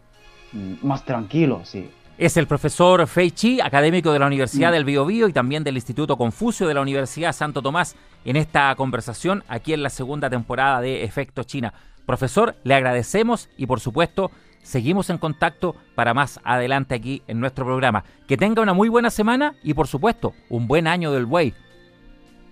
mm, 0.54 0.88
más 0.88 1.04
tranquilo, 1.04 1.62
sí. 1.66 1.90
Es 2.22 2.38
el 2.38 2.46
profesor 2.46 3.08
Fei 3.08 3.32
Chi, 3.32 3.60
académico 3.62 4.14
de 4.14 4.20
la 4.20 4.28
Universidad 4.28 4.70
mm. 4.70 4.74
del 4.74 4.86
Biobío 4.86 5.28
y 5.28 5.34
también 5.34 5.64
del 5.64 5.74
Instituto 5.74 6.18
Confucio 6.18 6.68
de 6.68 6.76
la 6.76 6.82
Universidad 6.82 7.34
Santo 7.34 7.64
Tomás, 7.64 7.96
en 8.26 8.36
esta 8.36 8.76
conversación 8.76 9.44
aquí 9.48 9.74
en 9.74 9.82
la 9.82 9.90
segunda 9.90 10.30
temporada 10.30 10.82
de 10.82 11.04
Efecto 11.04 11.42
China. 11.42 11.74
Profesor, 12.06 12.54
le 12.64 12.76
agradecemos 12.76 13.50
y 13.58 13.66
por 13.66 13.80
supuesto 13.80 14.30
seguimos 14.62 15.10
en 15.10 15.18
contacto 15.18 15.76
para 15.96 16.14
más 16.14 16.40
adelante 16.44 16.94
aquí 16.94 17.24
en 17.28 17.40
nuestro 17.40 17.66
programa. 17.66 18.04
Que 18.28 18.38
tenga 18.38 18.62
una 18.62 18.76
muy 18.76 18.88
buena 18.88 19.10
semana 19.10 19.56
y 19.64 19.74
por 19.74 19.88
supuesto 19.88 20.36
un 20.48 20.68
buen 20.68 20.86
año 20.86 21.12
del 21.12 21.26
buey. 21.26 21.56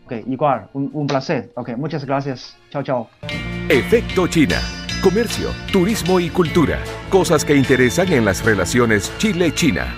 Ok, 0.05 0.13
igual, 0.25 0.67
un, 0.73 0.89
un 0.93 1.05
placer. 1.05 1.51
Ok, 1.55 1.77
muchas 1.77 2.05
gracias. 2.05 2.57
Chao, 2.71 2.81
chao. 2.81 3.07
Efecto 3.69 4.25
China 4.25 4.78
comercio, 5.01 5.51
turismo 5.71 6.19
y 6.19 6.29
cultura, 6.29 6.79
cosas 7.09 7.45
que 7.45 7.55
interesan 7.55 8.11
en 8.11 8.25
las 8.25 8.43
relaciones 8.43 9.11
Chile-China. 9.17 9.95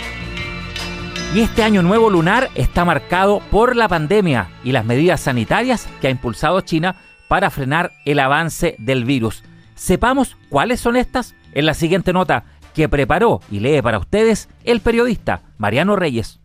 Y 1.34 1.42
este 1.42 1.64
año 1.64 1.82
nuevo 1.82 2.10
lunar 2.10 2.50
está 2.56 2.86
marcado 2.86 3.42
por 3.52 3.76
la 3.76 3.88
pandemia 3.88 4.50
y 4.64 4.74
las 4.74 4.86
medidas 4.86 5.22
sanitarias 5.22 5.88
que 6.02 6.08
ha 6.08 6.12
impulsado 6.12 6.62
China 6.62 6.98
para 7.28 7.50
frenar 7.50 7.92
el 8.06 8.20
avance 8.20 8.76
del 8.78 9.06
virus. 9.06 9.44
Sepamos 9.76 10.38
cuáles 10.50 10.80
son 10.82 10.98
estas 10.98 11.36
en 11.54 11.66
la 11.66 11.74
siguiente 11.74 12.14
nota 12.14 12.44
que 12.76 12.90
preparó 12.90 13.42
y 13.50 13.60
lee 13.60 13.82
para 13.82 13.98
ustedes 13.98 14.50
el 14.64 14.82
periodista 14.82 15.42
Mariano 15.58 15.96
Reyes. 15.96 16.40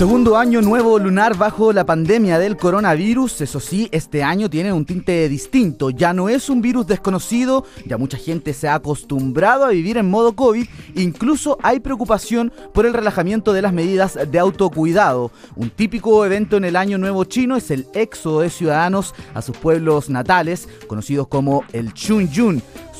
Segundo 0.00 0.38
año 0.38 0.62
nuevo 0.62 0.98
lunar 0.98 1.36
bajo 1.36 1.74
la 1.74 1.84
pandemia 1.84 2.38
del 2.38 2.56
coronavirus. 2.56 3.42
Eso 3.42 3.60
sí, 3.60 3.86
este 3.92 4.22
año 4.22 4.48
tiene 4.48 4.72
un 4.72 4.86
tinte 4.86 5.28
distinto. 5.28 5.90
Ya 5.90 6.14
no 6.14 6.30
es 6.30 6.48
un 6.48 6.62
virus 6.62 6.86
desconocido, 6.86 7.66
ya 7.84 7.98
mucha 7.98 8.16
gente 8.16 8.54
se 8.54 8.66
ha 8.66 8.76
acostumbrado 8.76 9.66
a 9.66 9.68
vivir 9.68 9.98
en 9.98 10.08
modo 10.08 10.34
COVID. 10.34 10.66
Incluso 10.94 11.58
hay 11.62 11.80
preocupación 11.80 12.50
por 12.72 12.86
el 12.86 12.94
relajamiento 12.94 13.52
de 13.52 13.60
las 13.60 13.74
medidas 13.74 14.18
de 14.26 14.38
autocuidado. 14.38 15.32
Un 15.54 15.68
típico 15.68 16.24
evento 16.24 16.56
en 16.56 16.64
el 16.64 16.76
año 16.76 16.96
nuevo 16.96 17.24
chino 17.24 17.54
es 17.54 17.70
el 17.70 17.86
éxodo 17.92 18.40
de 18.40 18.48
ciudadanos 18.48 19.14
a 19.34 19.42
sus 19.42 19.58
pueblos 19.58 20.08
natales, 20.08 20.66
conocidos 20.86 21.28
como 21.28 21.62
el 21.74 21.92
Chun 21.92 22.30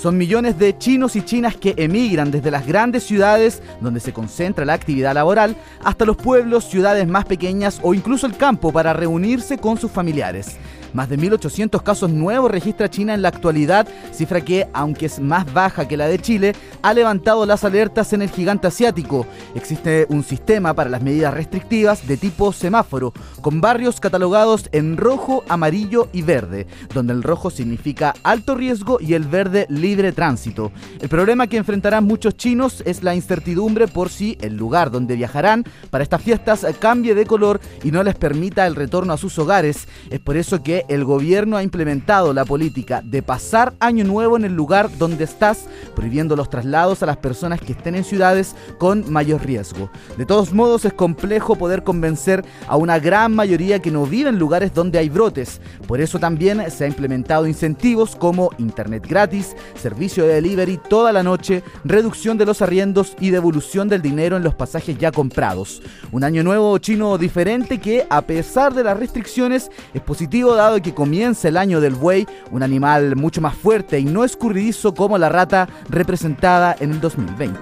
son 0.00 0.16
millones 0.16 0.58
de 0.58 0.78
chinos 0.78 1.14
y 1.14 1.22
chinas 1.22 1.56
que 1.56 1.74
emigran 1.76 2.30
desde 2.30 2.50
las 2.50 2.66
grandes 2.66 3.02
ciudades 3.02 3.62
donde 3.82 4.00
se 4.00 4.14
concentra 4.14 4.64
la 4.64 4.72
actividad 4.72 5.12
laboral 5.12 5.56
hasta 5.84 6.06
los 6.06 6.16
pueblos, 6.16 6.64
ciudades 6.64 7.06
más 7.06 7.26
pequeñas 7.26 7.80
o 7.82 7.92
incluso 7.92 8.26
el 8.26 8.34
campo 8.34 8.72
para 8.72 8.94
reunirse 8.94 9.58
con 9.58 9.76
sus 9.76 9.90
familiares. 9.90 10.56
Más 10.92 11.08
de 11.08 11.18
1.800 11.18 11.82
casos 11.82 12.10
nuevos 12.10 12.50
registra 12.50 12.90
China 12.90 13.14
en 13.14 13.22
la 13.22 13.28
actualidad, 13.28 13.86
cifra 14.12 14.40
que, 14.40 14.68
aunque 14.72 15.06
es 15.06 15.20
más 15.20 15.52
baja 15.52 15.86
que 15.86 15.96
la 15.96 16.08
de 16.08 16.18
Chile, 16.18 16.54
ha 16.82 16.92
levantado 16.94 17.46
las 17.46 17.64
alertas 17.64 18.12
en 18.12 18.22
el 18.22 18.30
gigante 18.30 18.66
asiático. 18.66 19.26
Existe 19.54 20.06
un 20.08 20.24
sistema 20.24 20.74
para 20.74 20.90
las 20.90 21.02
medidas 21.02 21.34
restrictivas 21.34 22.06
de 22.06 22.16
tipo 22.16 22.52
semáforo, 22.52 23.12
con 23.40 23.60
barrios 23.60 24.00
catalogados 24.00 24.68
en 24.72 24.96
rojo, 24.96 25.44
amarillo 25.48 26.08
y 26.12 26.22
verde, 26.22 26.66
donde 26.92 27.12
el 27.12 27.22
rojo 27.22 27.50
significa 27.50 28.14
alto 28.22 28.54
riesgo 28.54 28.98
y 29.00 29.14
el 29.14 29.24
verde 29.24 29.66
libre 29.68 30.12
tránsito. 30.12 30.72
El 31.00 31.08
problema 31.08 31.46
que 31.46 31.56
enfrentarán 31.56 32.04
muchos 32.04 32.36
chinos 32.36 32.82
es 32.86 33.02
la 33.02 33.14
incertidumbre 33.14 33.88
por 33.88 34.08
si 34.08 34.36
el 34.40 34.56
lugar 34.56 34.90
donde 34.90 35.16
viajarán 35.16 35.64
para 35.90 36.04
estas 36.04 36.22
fiestas 36.22 36.66
cambie 36.78 37.14
de 37.14 37.26
color 37.26 37.60
y 37.82 37.90
no 37.90 38.02
les 38.02 38.14
permita 38.14 38.66
el 38.66 38.74
retorno 38.74 39.12
a 39.12 39.18
sus 39.18 39.38
hogares. 39.38 39.88
Es 40.10 40.20
por 40.20 40.36
eso 40.36 40.62
que 40.62 40.79
el 40.88 41.04
gobierno 41.04 41.56
ha 41.56 41.62
implementado 41.62 42.32
la 42.32 42.44
política 42.44 43.02
de 43.04 43.22
pasar 43.22 43.74
año 43.80 44.04
nuevo 44.04 44.36
en 44.36 44.44
el 44.44 44.54
lugar 44.54 44.90
donde 44.98 45.24
estás, 45.24 45.66
prohibiendo 45.94 46.36
los 46.36 46.50
traslados 46.50 47.02
a 47.02 47.06
las 47.06 47.16
personas 47.16 47.60
que 47.60 47.72
estén 47.72 47.94
en 47.94 48.04
ciudades 48.04 48.54
con 48.78 49.10
mayor 49.10 49.44
riesgo. 49.44 49.90
De 50.16 50.26
todos 50.26 50.52
modos, 50.52 50.84
es 50.84 50.92
complejo 50.92 51.56
poder 51.56 51.82
convencer 51.82 52.44
a 52.66 52.76
una 52.76 52.98
gran 52.98 53.34
mayoría 53.34 53.80
que 53.80 53.90
no 53.90 54.06
vive 54.06 54.30
en 54.30 54.38
lugares 54.38 54.74
donde 54.74 54.98
hay 54.98 55.08
brotes. 55.08 55.60
Por 55.86 56.00
eso 56.00 56.18
también 56.18 56.70
se 56.70 56.84
ha 56.84 56.88
implementado 56.88 57.46
incentivos 57.46 58.16
como 58.16 58.50
internet 58.58 59.06
gratis, 59.08 59.56
servicio 59.74 60.26
de 60.26 60.34
delivery 60.34 60.78
toda 60.88 61.12
la 61.12 61.22
noche, 61.22 61.62
reducción 61.84 62.38
de 62.38 62.46
los 62.46 62.62
arriendos 62.62 63.16
y 63.20 63.30
devolución 63.30 63.88
del 63.88 64.02
dinero 64.02 64.36
en 64.36 64.42
los 64.42 64.54
pasajes 64.54 64.98
ya 64.98 65.12
comprados. 65.12 65.82
Un 66.12 66.24
año 66.24 66.42
nuevo 66.42 66.76
chino 66.78 67.18
diferente 67.18 67.78
que, 67.78 68.06
a 68.08 68.22
pesar 68.22 68.74
de 68.74 68.84
las 68.84 68.98
restricciones, 68.98 69.70
es 69.94 70.02
positivo 70.02 70.54
dado 70.54 70.69
que 70.78 70.94
comienza 70.94 71.48
el 71.48 71.56
año 71.56 71.80
del 71.80 71.96
buey, 71.96 72.26
un 72.52 72.62
animal 72.62 73.16
mucho 73.16 73.40
más 73.40 73.56
fuerte 73.56 73.98
y 73.98 74.04
no 74.04 74.24
escurridizo 74.24 74.94
como 74.94 75.18
la 75.18 75.28
rata 75.28 75.68
representada 75.88 76.76
en 76.78 76.92
el 76.92 77.00
2020. 77.00 77.58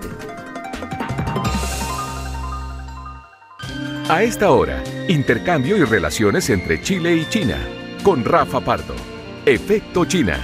A 4.11 4.23
esta 4.23 4.51
hora, 4.51 4.83
intercambio 5.09 5.77
y 5.77 5.85
relaciones 5.85 6.51
entre 6.51 6.83
Chile 6.83 7.17
y 7.17 7.29
China, 7.29 7.57
con 8.03 8.25
Rafa 8.25 8.61
Pardo. 8.61 8.95
Efecto 9.47 10.05
China. 10.05 10.39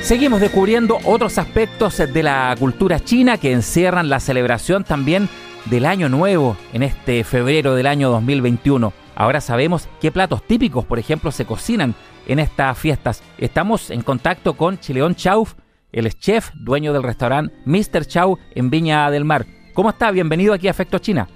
Seguimos 0.00 0.40
descubriendo 0.40 0.98
otros 1.04 1.38
aspectos 1.38 1.96
de 1.98 2.22
la 2.22 2.54
cultura 2.58 3.00
china 3.00 3.38
que 3.38 3.52
encierran 3.52 4.08
la 4.08 4.20
celebración 4.20 4.84
también 4.84 5.28
del 5.64 5.86
Año 5.86 6.08
Nuevo 6.08 6.56
en 6.72 6.84
este 6.84 7.24
febrero 7.24 7.74
del 7.74 7.88
año 7.88 8.10
2021. 8.10 9.05
Ahora 9.18 9.40
sabemos 9.40 9.88
qué 9.98 10.12
platos 10.12 10.42
típicos, 10.42 10.84
por 10.84 10.98
ejemplo, 10.98 11.32
se 11.32 11.46
cocinan 11.46 11.94
en 12.26 12.38
estas 12.38 12.78
fiestas. 12.78 13.22
Estamos 13.38 13.90
en 13.90 14.02
contacto 14.02 14.58
con 14.58 14.78
Chileón 14.78 15.14
Chau, 15.14 15.48
el 15.90 16.14
chef, 16.18 16.50
dueño 16.54 16.92
del 16.92 17.02
restaurante 17.02 17.54
Mr. 17.64 18.04
Chau 18.04 18.38
en 18.54 18.68
Viña 18.68 19.10
del 19.10 19.24
Mar. 19.24 19.46
¿Cómo 19.72 19.88
está? 19.88 20.10
Bienvenido 20.10 20.52
aquí 20.52 20.68
a 20.68 20.70
Efecto 20.70 20.98
China. 20.98 21.28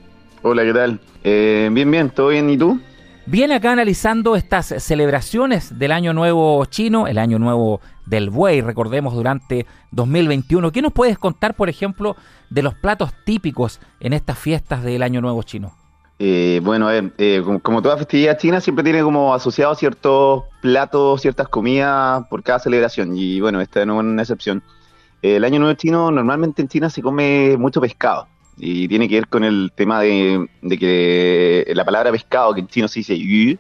Hola, 0.43 0.63
¿qué 0.63 0.75
tal? 0.75 1.01
Eh, 1.25 1.71
bien, 1.73 1.91
bien, 1.91 2.11
¿todo 2.11 2.29
bien? 2.29 2.51
¿Y 2.51 2.59
tú? 2.59 2.79
Bien 3.25 3.51
acá 3.51 3.73
analizando 3.73 4.37
estas 4.37 4.75
celebraciones 4.79 5.79
del 5.79 5.93
Año 5.93 6.13
Nuevo 6.13 6.63
chino, 6.67 7.07
el 7.07 7.17
Año 7.17 7.39
Nuevo 7.39 7.81
del 8.05 8.29
Buey, 8.29 8.61
recordemos, 8.61 9.15
durante 9.15 9.65
2021. 9.93 10.71
¿Qué 10.71 10.83
nos 10.83 10.93
puedes 10.93 11.17
contar, 11.19 11.55
por 11.55 11.71
ejemplo, 11.71 12.15
de 12.51 12.63
los 12.63 12.75
platos 12.75 13.15
típicos 13.25 13.81
en 14.01 14.13
estas 14.13 14.39
fiestas 14.39 14.83
del 14.83 15.03
Año 15.03 15.23
Nuevo 15.23 15.43
chino? 15.45 15.80
Eh, 16.23 16.61
bueno, 16.63 16.91
eh, 16.93 17.43
como, 17.63 17.81
toda 17.81 17.97
festividad 17.97 18.37
china, 18.37 18.61
siempre 18.61 18.85
tiene 18.85 19.03
como 19.03 19.33
asociado 19.33 19.75
ciertos 19.75 20.45
platos, 20.61 21.23
ciertas 21.23 21.49
comidas 21.49 22.27
por 22.29 22.43
cada 22.43 22.59
celebración. 22.59 23.17
Y 23.17 23.41
bueno, 23.41 23.59
esta 23.63 23.87
no 23.87 23.95
es 23.95 24.01
una 24.01 24.21
excepción. 24.21 24.63
el 25.23 25.45
Año 25.45 25.59
Nuevo 25.61 25.75
Chino, 25.77 26.11
normalmente 26.11 26.61
en 26.61 26.69
China 26.69 26.91
se 26.91 27.01
come 27.01 27.57
mucho 27.57 27.81
pescado. 27.81 28.29
Y 28.59 28.87
tiene 28.87 29.09
que 29.09 29.15
ver 29.15 29.29
con 29.29 29.45
el 29.45 29.73
tema 29.75 30.03
de, 30.03 30.47
que 30.79 31.73
la 31.75 31.87
palabra 31.87 32.13
pescado, 32.13 32.53
que 32.53 32.61
en 32.61 32.69
chino 32.69 32.87
se 32.87 33.01
dice 33.01 33.19
yu, 33.19 33.57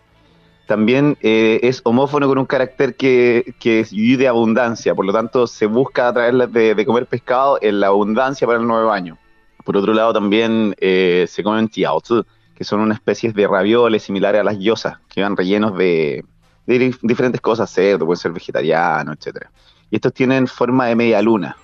también 0.66 1.16
eh, 1.22 1.60
es 1.62 1.80
homófono 1.84 2.28
con 2.28 2.36
un 2.36 2.44
carácter 2.44 2.94
que, 2.94 3.54
es 3.64 3.90
yu 3.90 4.18
de 4.18 4.28
abundancia. 4.28 4.94
Por 4.94 5.06
lo 5.06 5.14
tanto, 5.14 5.46
se 5.46 5.64
busca 5.64 6.08
a 6.08 6.12
través 6.12 6.52
de, 6.52 6.74
de 6.74 6.86
comer 6.86 7.06
pescado 7.06 7.58
en 7.62 7.80
la 7.80 7.86
abundancia 7.86 8.46
para 8.46 8.58
el 8.60 8.66
nuevo 8.66 8.92
año. 8.92 9.16
Por 9.64 9.78
otro 9.78 9.94
lado, 9.94 10.12
también 10.12 10.74
se 10.78 11.42
comen 11.42 11.68
tiaozi 11.68 12.22
que 12.60 12.64
son 12.64 12.80
una 12.80 12.92
especie 12.92 13.32
de 13.32 13.46
ravioles 13.48 14.02
similares 14.02 14.42
a 14.42 14.44
las 14.44 14.58
yosas, 14.58 14.98
que 15.08 15.22
van 15.22 15.34
rellenos 15.34 15.74
de, 15.78 16.22
diferentes 16.66 17.40
cosas, 17.40 17.72
cerdo, 17.72 18.04
pueden 18.04 18.20
ser 18.20 18.32
vegetariano, 18.32 19.14
etcétera. 19.14 19.50
Y 19.90 19.96
estos 19.96 20.12
tienen 20.12 20.46
forma 20.46 20.84
de 20.84 20.94
media 20.94 21.22
luna. 21.22 21.56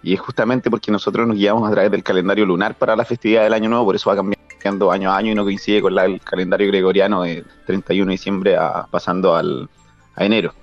Y 0.00 0.14
es 0.14 0.20
justamente 0.20 0.70
porque 0.70 0.92
nosotros 0.92 1.26
nos 1.26 1.36
guiamos 1.36 1.68
a 1.68 1.72
través 1.72 1.90
del 1.90 2.04
calendario 2.04 2.46
lunar 2.46 2.76
para 2.76 2.94
la 2.94 3.04
festividad 3.04 3.42
del 3.42 3.52
Año 3.52 3.68
Nuevo, 3.68 3.86
por 3.86 3.96
eso 3.96 4.08
va 4.08 4.14
cambiando 4.14 4.92
año 4.92 5.10
a 5.10 5.16
año 5.16 5.32
y 5.32 5.34
no 5.34 5.42
coincide 5.42 5.82
con 5.82 5.98
el 5.98 6.20
calendario 6.20 6.68
gregoriano 6.68 7.22
de 7.22 7.44
31 7.66 8.06
de 8.06 8.12
diciembre 8.12 8.56
pasando 8.92 9.34
al, 9.34 9.68
a 10.14 10.24
enero. 10.24 10.54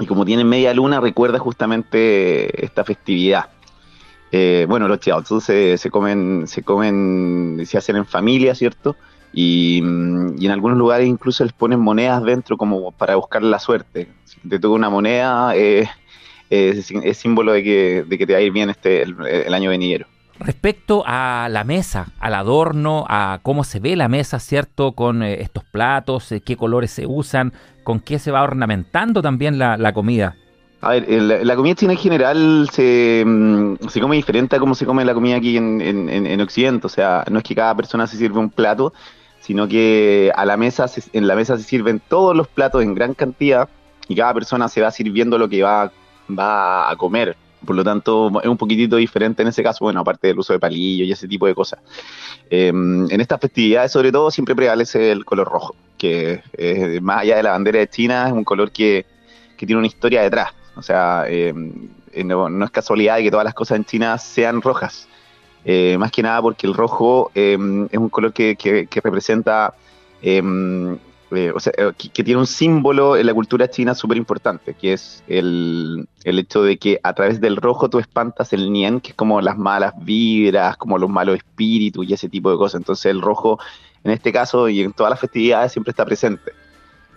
Y 0.00 0.06
como 0.06 0.24
tienen 0.24 0.48
media 0.48 0.72
luna, 0.72 1.02
recuerda 1.02 1.38
justamente 1.38 2.64
esta 2.64 2.82
festividad. 2.82 3.50
Eh, 4.32 4.64
bueno, 4.66 4.88
los 4.88 5.00
chiaozu 5.00 5.42
se, 5.42 5.76
se 5.76 5.90
comen, 5.90 6.46
se 6.46 6.62
comen, 6.62 7.62
se 7.66 7.76
hacen 7.76 7.96
en 7.96 8.06
familia, 8.06 8.54
¿cierto? 8.54 8.96
Mm, 9.32 10.38
y, 10.38 10.46
en 10.46 10.50
algunos 10.50 10.78
lugares 10.78 11.06
incluso 11.06 11.44
les 11.44 11.52
ponen 11.52 11.80
monedas 11.80 12.22
dentro 12.24 12.56
como 12.56 12.92
para 12.92 13.16
buscar 13.16 13.42
la 13.42 13.58
suerte. 13.58 14.08
Si 14.24 14.40
te 14.48 14.58
toca 14.58 14.74
una 14.74 14.90
moneda, 14.90 15.54
eh, 15.54 15.88
es, 16.50 16.92
símbolo 17.16 17.52
de 17.52 17.62
que, 17.62 18.04
de 18.06 18.18
que, 18.18 18.26
te 18.26 18.32
va 18.32 18.38
a 18.38 18.42
ir 18.42 18.52
bien 18.52 18.70
este 18.70 19.02
el, 19.02 19.54
año 19.54 19.70
venidero. 19.70 20.06
Respecto 20.40 21.02
a 21.04 21.48
la 21.50 21.64
mesa, 21.64 22.12
al 22.20 22.34
adorno, 22.34 23.04
a 23.08 23.40
cómo 23.42 23.64
se 23.64 23.80
ve 23.80 23.96
la 23.96 24.08
mesa, 24.08 24.38
¿cierto? 24.38 24.92
Con 24.92 25.22
eh, 25.22 25.42
estos 25.42 25.64
platos, 25.64 26.30
eh, 26.30 26.40
qué 26.40 26.56
colores 26.56 26.92
se 26.92 27.06
usan, 27.06 27.52
con 27.82 27.98
qué 28.00 28.18
se 28.18 28.30
va 28.30 28.42
ornamentando 28.42 29.20
también 29.20 29.58
la, 29.58 29.92
comida. 29.92 30.36
A 30.80 30.90
ver, 30.90 31.10
la, 31.10 31.56
comida 31.56 31.74
china 31.74 31.92
en 31.92 31.98
general 31.98 32.68
se, 32.72 33.24
mm, 33.26 33.88
se, 33.88 34.00
come 34.00 34.14
diferente 34.14 34.54
a 34.54 34.60
cómo 34.60 34.76
se 34.76 34.86
come 34.86 35.04
la 35.04 35.12
comida 35.12 35.36
aquí 35.36 35.56
en, 35.56 35.80
en, 35.80 36.40
Occidente. 36.40 36.86
O 36.86 36.90
sea, 36.90 37.24
no 37.28 37.38
es 37.38 37.44
que 37.44 37.56
cada 37.56 37.74
persona 37.74 38.06
se 38.06 38.16
sirva 38.16 38.38
un 38.38 38.50
plato, 38.50 38.92
sino 39.48 39.66
que 39.66 40.30
a 40.36 40.44
la 40.44 40.58
mesa 40.58 40.84
en 41.14 41.26
la 41.26 41.34
mesa 41.34 41.56
se 41.56 41.62
sirven 41.62 42.02
todos 42.06 42.36
los 42.36 42.48
platos 42.48 42.82
en 42.82 42.94
gran 42.94 43.14
cantidad 43.14 43.66
y 44.06 44.14
cada 44.14 44.34
persona 44.34 44.68
se 44.68 44.82
va 44.82 44.90
sirviendo 44.90 45.38
lo 45.38 45.48
que 45.48 45.62
va, 45.62 45.90
va 46.38 46.90
a 46.90 46.94
comer. 46.96 47.34
Por 47.64 47.74
lo 47.74 47.82
tanto, 47.82 48.30
es 48.42 48.46
un 48.46 48.58
poquitito 48.58 48.96
diferente 48.96 49.40
en 49.40 49.48
ese 49.48 49.62
caso, 49.62 49.86
bueno, 49.86 50.00
aparte 50.00 50.26
del 50.26 50.38
uso 50.38 50.52
de 50.52 50.58
palillos 50.58 51.08
y 51.08 51.12
ese 51.12 51.26
tipo 51.26 51.46
de 51.46 51.54
cosas. 51.54 51.80
Em, 52.50 53.10
en 53.10 53.20
estas 53.22 53.40
festividades, 53.40 53.90
sobre 53.90 54.12
todo, 54.12 54.30
siempre 54.30 54.54
prevalece 54.54 55.12
el 55.12 55.24
color 55.24 55.48
rojo, 55.48 55.74
que 55.96 56.42
más 57.00 57.22
allá 57.22 57.36
de 57.36 57.42
la 57.42 57.52
bandera 57.52 57.78
de 57.78 57.88
China, 57.88 58.26
es 58.26 58.34
un 58.34 58.44
color 58.44 58.70
que, 58.70 59.06
tiene 59.56 59.76
una 59.76 59.86
historia 59.86 60.20
detrás. 60.20 60.52
O 60.76 60.82
sea, 60.82 61.24
eh, 61.26 61.54
no, 62.22 62.64
es 62.64 62.70
casualidad 62.70 63.16
que 63.16 63.30
todas 63.30 63.46
las 63.46 63.54
cosas 63.54 63.78
en 63.78 63.86
China 63.86 64.18
sean 64.18 64.60
rojas. 64.60 65.08
Eh, 65.64 65.96
más 65.98 66.10
que 66.12 66.22
nada 66.22 66.40
porque 66.40 66.66
el 66.66 66.74
rojo 66.74 67.30
em, 67.34 67.86
es 67.90 67.98
un 67.98 68.08
color 68.08 68.32
que, 68.32 68.56
que 68.56 69.00
representa 69.02 69.74
eh, 71.30 71.52
o 71.54 71.60
sea, 71.60 71.74
eh, 71.76 71.92
que, 71.96 72.24
tiene 72.24 72.40
un 72.40 72.46
símbolo 72.46 73.14
en 73.16 73.26
la 73.26 73.34
cultura 73.34 73.68
china 73.68 73.94
súper 73.94 74.16
importante, 74.16 74.72
que 74.72 74.94
es 74.94 75.22
el, 75.26 76.08
el, 76.24 76.38
hecho 76.38 76.62
de 76.62 76.78
que 76.78 77.00
a 77.02 77.12
través 77.12 77.38
del 77.38 77.56
rojo 77.56 77.90
tú 77.90 77.98
espantas 77.98 78.54
el 78.54 78.72
nien, 78.72 79.00
que 79.00 79.10
es 79.10 79.14
como 79.14 79.42
las 79.42 79.58
malas 79.58 79.92
vibras, 79.98 80.78
como 80.78 80.96
los 80.96 81.10
malos 81.10 81.36
espíritus 81.36 82.08
y 82.08 82.14
ese 82.14 82.30
tipo 82.30 82.50
de 82.50 82.56
cosas. 82.56 82.80
Entonces 82.80 83.06
el 83.06 83.20
rojo, 83.20 83.58
en 84.04 84.12
este 84.12 84.32
caso 84.32 84.70
y 84.70 84.80
en 84.80 84.92
todas 84.94 85.10
las 85.10 85.20
festividades, 85.20 85.72
siempre 85.72 85.90
está 85.90 86.06
presente. 86.06 86.52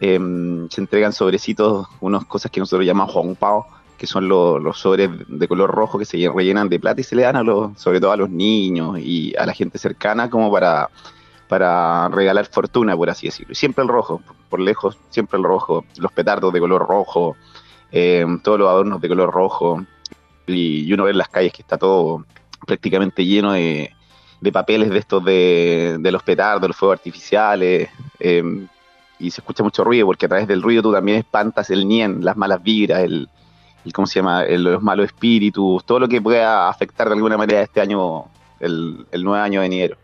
Em, 0.01 0.67
se 0.69 0.81
entregan 0.81 1.13
sobrecitos, 1.13 1.88
unas 2.01 2.25
cosas 2.25 2.51
que 2.51 2.60
nosotros 2.60 2.86
llamamos 2.86 3.38
Pao, 3.38 3.65
que 4.01 4.08
son 4.08 4.27
los, 4.27 4.60
los 4.60 4.79
sobres 4.79 5.12
de 5.27 5.48
color 5.48 5.70
rojo 5.70 6.00
que 6.00 6.05
se 6.05 6.27
rellenan 6.27 6.70
de 6.70 6.79
plata 6.79 7.01
y 7.01 7.03
se 7.03 7.15
le 7.15 7.22
dan 7.22 7.36
a 7.36 7.43
los, 7.43 7.79
sobre 7.79 8.00
todo 8.00 8.12
a 8.12 8.17
los 8.17 8.31
niños 8.31 8.98
y 8.98 9.31
a 9.38 9.46
la 9.46 9.53
gente 9.53 9.77
cercana 9.77 10.27
como 10.27 10.51
para 10.51 10.89
para 11.48 12.10
regalar 12.10 12.48
fortuna, 12.48 12.98
por 12.98 13.12
así 13.12 13.27
decirlo. 13.27 13.51
Y 13.51 13.55
siempre 13.55 13.84
el 13.84 13.89
rojo, 13.89 14.24
por 14.50 14.60
lejos, 14.60 14.98
siempre 15.12 15.38
el 15.38 15.43
rojo, 15.43 15.86
los 15.98 16.12
petardos 16.13 16.51
de 16.51 16.60
color 16.60 16.88
rojo, 16.88 17.36
eh, 17.91 18.25
todos 18.41 18.58
los 18.58 18.70
adornos 18.70 19.01
de 19.01 19.08
color 19.08 19.29
rojo, 19.29 19.86
y, 20.48 20.91
uno 20.91 21.03
ve 21.03 21.12
en 21.12 21.20
las 21.20 21.29
calles 21.29 21.53
que 21.53 21.62
está 21.62 21.77
todo 21.77 22.25
prácticamente 22.65 23.24
lleno 23.24 23.51
de, 23.51 23.91
papeles 24.51 24.89
de 24.89 24.98
estos 24.98 25.24
de, 25.24 26.00
los 26.01 26.24
petardos, 26.24 26.67
los 26.67 26.77
fuegos 26.77 26.98
artificiales, 26.98 27.89
eh, 28.20 28.67
y 29.20 29.29
se 29.29 29.41
escucha 29.41 29.62
mucho 29.62 29.84
ruido, 29.84 30.08
porque 30.08 30.25
a 30.25 30.29
través 30.29 30.48
del 30.48 30.63
ruido 30.63 30.81
tú 30.81 30.91
también 30.91 31.20
espantas 31.20 31.70
el 31.70 31.88
nien, 31.88 32.25
las 32.25 32.36
malas 32.36 32.63
vibras, 32.63 33.01
el, 33.01 33.29
¿cómo 33.93 34.05
se 34.07 34.19
llama? 34.19 34.43
los 34.43 34.81
malos 34.81 35.07
espíritus, 35.07 35.83
todo 35.85 36.00
lo 36.00 36.07
que 36.07 36.21
pueda 36.21 36.69
afectar 36.69 37.07
de 37.07 37.15
alguna 37.15 37.38
manera 37.38 37.61
este 37.61 37.81
año, 37.81 38.25
el, 38.59 39.05
el 39.11 39.23
nuevo 39.23 39.43
año 39.43 39.61
venidero. 39.61 39.97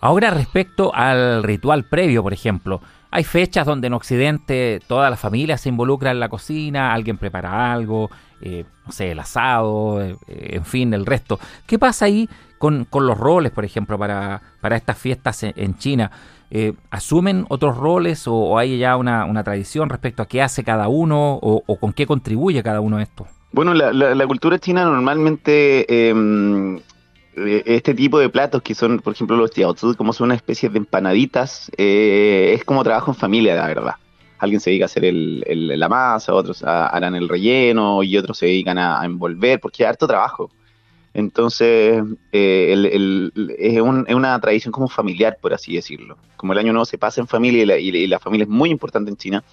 Ahora 0.00 0.30
respecto 0.30 0.94
al 0.94 1.42
ritual 1.42 1.84
previo, 1.84 2.22
por 2.22 2.32
ejemplo, 2.32 2.80
hay 3.10 3.24
fechas 3.24 3.64
donde 3.64 3.86
en 3.86 3.94
Occidente 3.94 4.80
toda 4.88 5.08
la 5.08 5.16
familia 5.16 5.56
se 5.56 5.68
involucra 5.68 6.10
en 6.10 6.18
la 6.18 6.28
cocina, 6.28 6.92
alguien 6.92 7.16
prepara 7.16 7.72
algo, 7.72 8.10
eh, 8.44 8.64
no 8.84 8.92
sé, 8.92 9.12
el 9.12 9.18
asado, 9.18 10.02
eh, 10.02 10.16
en 10.28 10.64
fin, 10.66 10.92
el 10.92 11.06
resto. 11.06 11.40
¿Qué 11.66 11.78
pasa 11.78 12.04
ahí 12.04 12.28
con, 12.58 12.86
los 12.92 13.18
roles, 13.18 13.50
por 13.52 13.64
ejemplo, 13.64 13.98
para, 13.98 14.42
para 14.60 14.76
estas 14.76 14.98
fiestas 14.98 15.42
en, 15.42 15.78
China? 15.78 16.10
Eh, 16.50 16.74
¿Asumen 16.90 17.46
otros 17.48 17.78
roles 17.78 18.24
o, 18.26 18.58
hay 18.58 18.78
ya 18.78 18.98
una, 18.98 19.42
tradición 19.42 19.88
respecto 19.88 20.22
a 20.22 20.26
qué 20.26 20.42
hace 20.42 20.62
cada 20.62 20.88
uno 20.88 21.38
o, 21.40 21.76
con 21.80 21.94
qué 21.94 22.06
contribuye 22.06 22.62
cada 22.62 22.82
uno 22.82 22.98
a 22.98 23.02
esto? 23.02 23.26
Bueno, 23.50 23.72
la, 23.72 24.26
cultura 24.26 24.58
china 24.58 24.84
normalmente 24.84 26.10
em, 26.10 26.76
eh, 27.36 27.62
este 27.64 27.94
tipo 27.94 28.18
de 28.18 28.28
platos 28.28 28.60
que 28.62 28.74
son, 28.74 28.98
por 28.98 29.14
ejemplo, 29.14 29.36
los 29.36 29.52
jiaozi, 29.52 29.94
como 29.96 30.12
son 30.12 30.26
una 30.26 30.34
especie 30.34 30.68
de 30.68 30.78
empanaditas, 30.78 31.70
eh, 31.78 32.52
es 32.54 32.64
como 32.64 32.84
trabajo 32.84 33.10
en 33.10 33.16
familia, 33.16 33.54
la 33.54 33.66
verdad. 33.66 33.94
Alguien 34.38 34.60
se 34.60 34.70
dedica 34.70 34.84
a 34.84 34.86
hacer 34.86 35.04
el, 35.04 35.44
la 35.78 35.88
masa, 35.88 36.34
otros 36.34 36.62
harán 36.64 37.14
el 37.14 37.28
relleno 37.28 38.02
y 38.02 38.16
otros 38.16 38.38
se 38.38 38.46
dedican 38.46 38.78
a, 38.78 39.04
envolver, 39.04 39.60
porque 39.60 39.82
es 39.82 39.88
harto 39.88 40.06
trabajo. 40.06 40.50
Entonces, 41.14 42.02
eh, 42.32 43.30
es, 43.58 43.80
una 43.80 44.40
tradición 44.40 44.72
como 44.72 44.88
familiar, 44.88 45.38
por 45.40 45.54
así 45.54 45.74
decirlo. 45.74 46.18
Como 46.36 46.52
el 46.52 46.58
año 46.58 46.72
nuevo 46.72 46.84
se 46.84 46.98
pasa 46.98 47.20
en 47.20 47.28
familia 47.28 47.78
y 47.78 48.06
la 48.08 48.18
familia 48.18 48.44
es 48.44 48.50
muy 48.50 48.70
importante 48.70 49.10
en 49.10 49.16
China, 49.16 49.44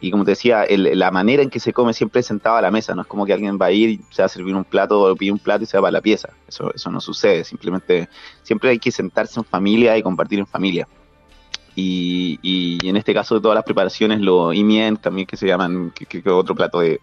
y 0.00 0.10
como 0.10 0.24
te 0.24 0.30
decía, 0.30 0.64
la 0.68 1.10
manera 1.10 1.42
en 1.42 1.50
que 1.50 1.60
se 1.60 1.74
come 1.74 1.92
siempre 1.92 2.20
es 2.20 2.26
sentado 2.26 2.56
a 2.56 2.62
la 2.62 2.70
mesa, 2.70 2.94
no 2.94 3.02
es 3.02 3.08
como 3.08 3.26
que 3.26 3.34
alguien 3.34 3.58
va 3.60 3.66
a 3.66 3.70
ir 3.70 3.90
y 3.90 4.00
se 4.10 4.22
va 4.22 4.26
a 4.26 4.28
servir 4.30 4.54
un 4.54 4.64
plato 4.64 5.02
o 5.02 5.14
pide 5.14 5.30
un 5.30 5.38
plato 5.38 5.64
y 5.64 5.66
se 5.66 5.76
va 5.76 5.82
para 5.82 5.92
la 5.92 6.00
pieza. 6.00 6.30
Eso, 6.48 6.72
eso 6.74 6.90
no 6.90 7.00
sucede, 7.00 7.44
simplemente 7.44 8.08
siempre 8.42 8.70
hay 8.70 8.78
que 8.78 8.90
sentarse 8.90 9.38
en 9.38 9.44
familia 9.44 9.98
y 9.98 10.02
compartir 10.02 10.38
en 10.38 10.46
familia. 10.46 10.88
Y, 11.76 12.78
en 12.82 12.96
este 12.96 13.14
caso 13.14 13.36
de 13.36 13.40
todas 13.40 13.54
las 13.54 13.64
preparaciones, 13.64 14.20
los 14.20 14.54
imien 14.54 14.96
también 14.96 15.26
que 15.26 15.36
se 15.36 15.46
llaman, 15.46 15.92
que, 15.92 16.22
otro 16.30 16.54
plato 16.54 16.80
de, 16.80 17.00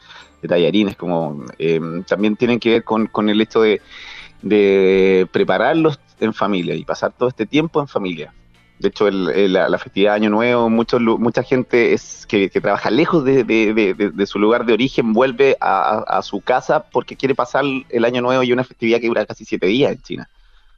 tallarines, 0.48 0.96
como 0.96 1.44
eh, 1.58 1.80
también 2.08 2.36
tienen 2.36 2.60
que 2.60 2.70
ver 2.72 2.84
con, 2.84 3.30
el 3.30 3.42
hecho 3.42 3.62
de, 3.62 5.28
prepararlos 5.32 6.00
en 6.20 6.34
familia 6.34 6.76
y 6.76 6.84
pasar 6.84 7.14
todo 7.18 7.30
este 7.30 7.46
tiempo 7.46 7.80
en 7.82 7.88
familia. 7.88 8.34
De 8.80 8.90
hecho, 8.90 9.10
la, 9.10 9.78
festividad 9.80 10.12
de 10.12 10.16
Año 10.18 10.30
Nuevo, 10.30 10.70
mucha 10.70 11.44
gente 11.44 11.96
que, 12.28 12.50
trabaja 12.62 12.92
lejos 12.92 13.24
de, 13.24 14.24
su 14.28 14.40
lugar 14.40 14.66
de 14.66 14.74
origen 14.74 15.14
vuelve 15.14 15.58
a, 15.60 16.22
su 16.22 16.42
casa 16.42 16.84
porque 16.92 17.16
quiere 17.16 17.34
pasar 17.34 17.64
el 17.90 18.06
Año 18.06 18.22
Nuevo 18.22 18.44
y 18.44 18.52
una 18.52 18.64
festividad 18.64 19.00
que 19.00 19.08
dura 19.08 19.26
casi 19.26 19.46
siete 19.46 19.68
días 19.68 19.92
en 19.94 20.02
China. 20.02 20.30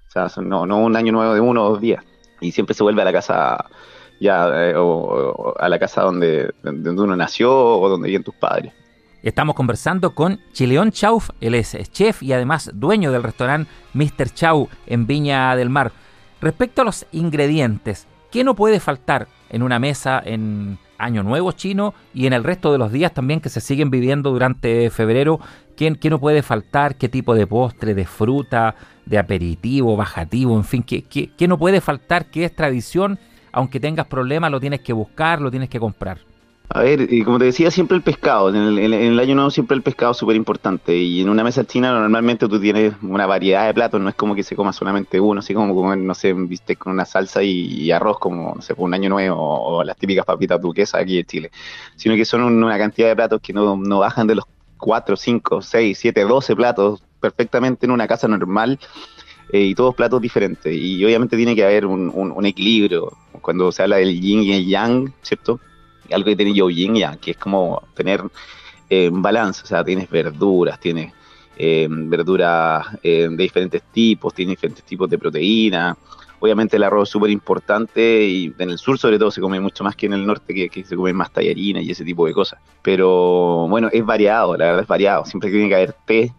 O 0.08 0.12
sea, 0.12 0.42
no 0.42 0.64
un 0.78 0.96
Año 0.96 1.12
Nuevo 1.12 1.34
de 1.34 1.42
uno 1.42 1.66
o 1.66 1.70
dos 1.72 1.82
días. 1.82 2.04
Y 2.42 2.52
siempre 2.52 2.74
se 2.74 2.84
vuelve 2.84 3.02
a 3.02 3.06
la 3.06 3.14
casa 3.14 3.66
ya 4.20 4.70
eh, 4.70 4.74
o, 4.76 5.54
a 5.58 5.70
la 5.70 5.80
casa 5.80 6.02
donde, 6.02 6.54
donde 6.62 6.90
uno 6.90 7.16
nació 7.16 7.52
o 7.56 7.90
donde 7.90 8.08
viven 8.08 8.24
tus 8.24 8.36
padres. 8.36 8.74
Estamos 9.22 9.56
conversando 9.56 10.16
con 10.16 10.40
Chileón 10.54 10.92
Chauf, 10.92 11.32
él 11.42 11.54
es 11.54 11.76
chef 11.92 12.24
y 12.24 12.32
además 12.32 12.72
dueño 12.74 13.12
del 13.12 13.24
restaurante 13.24 13.70
Mr. 13.94 14.30
Chau 14.34 14.70
en 14.88 15.08
Viña 15.08 15.56
del 15.58 15.70
Mar. 15.70 15.92
Respecto 16.42 16.82
a 16.82 16.86
los 16.86 17.06
ingredientes, 17.12 18.08
¿qué 18.32 18.46
no 18.46 18.56
puede 18.56 18.80
faltar 18.80 19.28
en 19.50 19.62
una 19.62 19.78
mesa 19.78 20.22
en 20.24 20.78
Año 20.98 21.22
Nuevo 21.24 21.52
chino 21.52 21.94
y 22.14 22.28
en 22.28 22.34
el 22.34 22.46
resto 22.46 22.72
de 22.72 22.78
los 22.78 22.94
días 22.94 23.14
también 23.14 23.42
que 23.42 23.50
se 23.50 23.60
siguen 23.60 23.90
viviendo 23.90 24.32
durante 24.32 24.90
febrero? 24.90 25.42
¿Qué, 25.76 26.10
no 26.10 26.20
puede 26.20 26.42
faltar? 26.42 26.96
¿Qué 26.96 27.10
tipo 27.10 27.36
de 27.36 27.46
postre, 27.46 27.94
de 27.96 28.06
fruta, 28.06 28.76
de 29.10 29.18
aperitivo, 29.18 29.98
bajativo, 29.98 30.56
en 30.56 30.64
fin? 30.64 30.84
¿qué, 30.84 31.04
qué 31.04 31.48
no 31.48 31.58
puede 31.58 31.82
faltar? 31.82 32.30
¿Qué 32.30 32.46
es 32.46 32.56
tradición? 32.56 33.20
Aunque 33.52 33.80
tengas 33.80 34.06
problemas, 34.06 34.52
lo 34.52 34.60
tienes 34.60 34.82
que 34.82 34.94
buscar, 34.94 35.42
lo 35.42 35.50
tienes 35.50 35.70
que 35.70 35.80
comprar. 35.80 36.20
A 36.72 36.82
ver, 36.82 37.12
y 37.12 37.24
como 37.24 37.40
te 37.40 37.46
decía, 37.46 37.72
siempre 37.72 37.98
el 37.98 38.04
pescado. 38.04 38.50
En 38.50 38.78
el, 38.78 39.20
año 39.20 39.34
nuevo 39.34 39.50
siempre 39.50 39.76
el 39.76 39.82
pescado 39.82 40.12
es 40.12 40.18
súper 40.18 40.36
importante. 40.36 40.96
Y 40.96 41.22
en 41.22 41.30
una 41.30 41.44
mesa 41.44 41.66
china 41.66 41.92
normalmente 41.92 42.48
tú 42.48 42.60
tienes 42.60 42.94
una 43.02 43.26
variedad 43.26 43.66
de 43.66 43.74
platos. 43.74 44.00
No 44.00 44.08
es 44.08 44.14
como 44.14 44.36
que 44.36 44.44
se 44.44 44.56
coma 44.56 44.72
solamente 44.72 45.20
uno, 45.20 45.40
así 45.40 45.56
como 45.56 45.74
comer, 45.74 45.98
no 45.98 46.14
sé, 46.14 46.32
viste 46.34 46.76
con 46.76 46.94
una 46.94 47.06
salsa 47.06 47.42
y, 47.42 47.90
arroz, 47.92 48.20
como, 48.20 48.54
no 48.56 48.62
sé, 48.62 48.76
por 48.76 48.86
un 48.86 48.94
año 48.94 49.10
nuevo 49.10 49.36
o, 49.40 49.84
las 49.84 49.98
típicas 49.98 50.26
papitas 50.26 50.62
duquesas 50.62 51.02
aquí 51.02 51.18
en 51.18 51.26
Chile. 51.26 51.52
Sino 51.96 52.16
que 52.16 52.24
son 52.24 52.44
una 52.44 52.78
cantidad 52.78 53.08
de 53.08 53.16
platos 53.16 53.42
que 53.42 53.52
no, 53.52 53.76
bajan 53.98 54.28
de 54.28 54.36
los 54.36 54.46
4, 54.78 55.16
5, 55.18 55.62
6, 55.64 55.98
7, 55.98 56.22
12 56.22 56.56
platos 56.56 57.02
perfectamente 57.20 57.86
en 57.86 57.92
una 57.92 58.08
casa 58.08 58.28
normal. 58.28 58.80
Eh, 59.52 59.66
y 59.66 59.76
todos 59.76 59.96
platos 59.96 60.22
diferentes. 60.22 60.76
Y 60.76 61.04
obviamente 61.04 61.36
tiene 61.36 61.56
que 61.56 61.64
haber 61.64 61.86
un, 61.86 62.46
equilibrio. 62.46 63.12
Cuando 63.42 63.72
se 63.72 63.82
habla 63.82 63.98
del 63.98 64.20
yin 64.22 64.44
y 64.44 64.54
el 64.54 64.68
yang, 64.68 65.14
¿cierto? 65.22 65.60
algo 66.12 66.26
que 66.26 66.36
tiene 66.36 66.54
Yo 66.54 66.70
ya, 66.70 67.18
que 67.18 67.32
es 67.32 67.38
como 67.38 67.84
tener 67.96 68.24
eh, 68.90 69.10
balance, 69.12 69.62
o 69.64 69.66
sea, 69.66 69.84
tienes 69.84 70.10
verduras, 70.10 70.80
tienes 70.80 71.14
eh, 71.58 71.88
verduras 71.90 72.88
eh, 73.04 73.28
de 73.30 73.44
diferentes 73.44 73.84
tipos, 73.92 74.34
tienes 74.34 74.54
diferentes 74.54 74.84
tipos 74.84 75.10
de 75.10 75.18
proteína. 75.18 75.96
Obviamente 76.42 76.78
el 76.78 76.84
arroz 76.84 77.10
es 77.10 77.12
súper 77.12 77.30
importante 77.32 78.24
y 78.24 78.54
en 78.58 78.70
el 78.70 78.78
sur 78.78 78.98
sobre 78.98 79.20
todo 79.20 79.30
se 79.30 79.42
come 79.42 79.60
mucho 79.60 79.84
más 79.84 79.96
que 79.96 80.06
en 80.06 80.14
el 80.14 80.26
norte, 80.26 80.70
que, 80.70 80.84
se 80.86 80.96
come 80.96 81.12
más 81.12 81.34
tallarina 81.34 81.82
y 81.82 81.92
ese 81.92 82.06
tipo 82.06 82.26
de 82.26 82.34
cosas. 82.34 82.62
Pero 82.82 83.68
bueno, 83.68 83.90
es 83.92 84.06
variado, 84.06 84.56
la 84.56 84.66
verdad 84.66 84.82
es 84.84 84.88
variado. 84.88 85.26
Siempre 85.26 85.52
tiene 85.52 85.68
que 85.68 85.76
haber 85.76 85.94
té. 86.06 86.34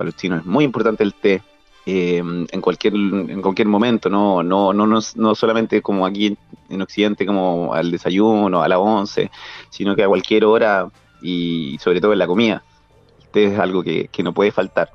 Para 0.00 0.08
es 0.08 0.46
muy 0.46 0.64
importante 0.64 1.04
el 1.04 1.12
té. 1.12 1.42
Eh, 1.84 2.22
en 2.24 2.60
cualquier 2.62 2.94
en 2.94 3.42
cualquier 3.42 3.68
momento, 3.68 4.08
no, 4.08 4.42
no, 4.42 4.72
no, 4.72 4.86
no, 4.86 5.34
solamente 5.34 5.82
como 5.82 6.06
aquí 6.06 6.38
en 6.70 6.80
Occidente, 6.80 7.26
como 7.26 7.74
al 7.74 7.90
desayuno, 7.90 8.62
a 8.62 8.68
las 8.68 8.78
11, 8.78 9.30
sino 9.68 9.94
que 9.94 10.02
a 10.02 10.08
cualquier 10.08 10.46
hora 10.46 10.88
y 11.20 11.76
sobre 11.80 12.00
todo 12.00 12.14
en 12.14 12.18
la 12.18 12.26
comida. 12.26 12.62
Este 13.20 13.44
es 13.44 13.58
algo 13.58 13.82
que, 13.82 14.08
no 14.24 14.32
puede 14.32 14.52
faltar. 14.52 14.90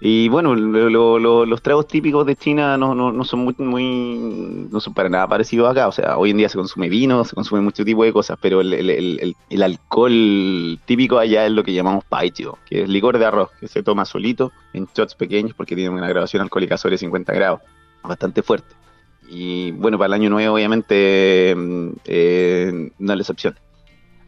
Y 0.00 0.28
bueno, 0.28 0.54
los 0.54 1.62
tragos 1.62 1.88
típicos 1.88 2.24
de 2.24 2.36
China 2.36 2.76
no, 2.76 2.94
no, 2.94 3.24
son 3.24 3.40
muy, 3.40 3.54
no 3.58 4.80
son 4.80 4.94
para 4.94 5.08
nada 5.08 5.26
parecidos 5.26 5.68
acá. 5.68 5.88
O 5.88 5.92
sea, 5.92 6.16
hoy 6.16 6.30
en 6.30 6.36
día 6.36 6.48
se 6.48 6.56
consume 6.56 6.88
vino, 6.88 7.24
se 7.24 7.34
consume 7.34 7.60
mucho 7.62 7.84
tipo 7.84 8.04
de 8.04 8.12
cosas, 8.12 8.38
pero 8.40 8.60
el, 8.60 9.34
alcohol 9.60 10.78
típico 10.84 11.18
allá 11.18 11.46
es 11.46 11.52
lo 11.52 11.64
que 11.64 11.72
llamamos 11.72 12.04
paichio, 12.04 12.58
que 12.66 12.82
es 12.82 12.88
licor 12.88 13.18
de 13.18 13.26
arroz, 13.26 13.50
que 13.58 13.66
se 13.66 13.82
toma 13.82 14.04
solito 14.04 14.52
en 14.72 14.86
shots 14.94 15.16
pequeños 15.16 15.54
porque 15.54 15.74
tiene 15.74 15.90
una 15.90 16.08
graduación 16.08 16.42
alcohólica 16.42 16.76
sobre 16.76 16.96
50 16.96 17.32
grados, 17.32 17.60
bastante 18.04 18.42
fuerte. 18.42 18.74
Y 19.28 19.72
bueno, 19.72 19.98
para 19.98 20.06
el 20.06 20.12
año 20.14 20.30
nuevo 20.30 20.54
obviamente 20.54 21.54
mm, 21.56 21.88
eh, 22.04 22.90
no 22.98 23.12
es 23.12 23.16
la 23.16 23.22
excepción. 23.22 23.56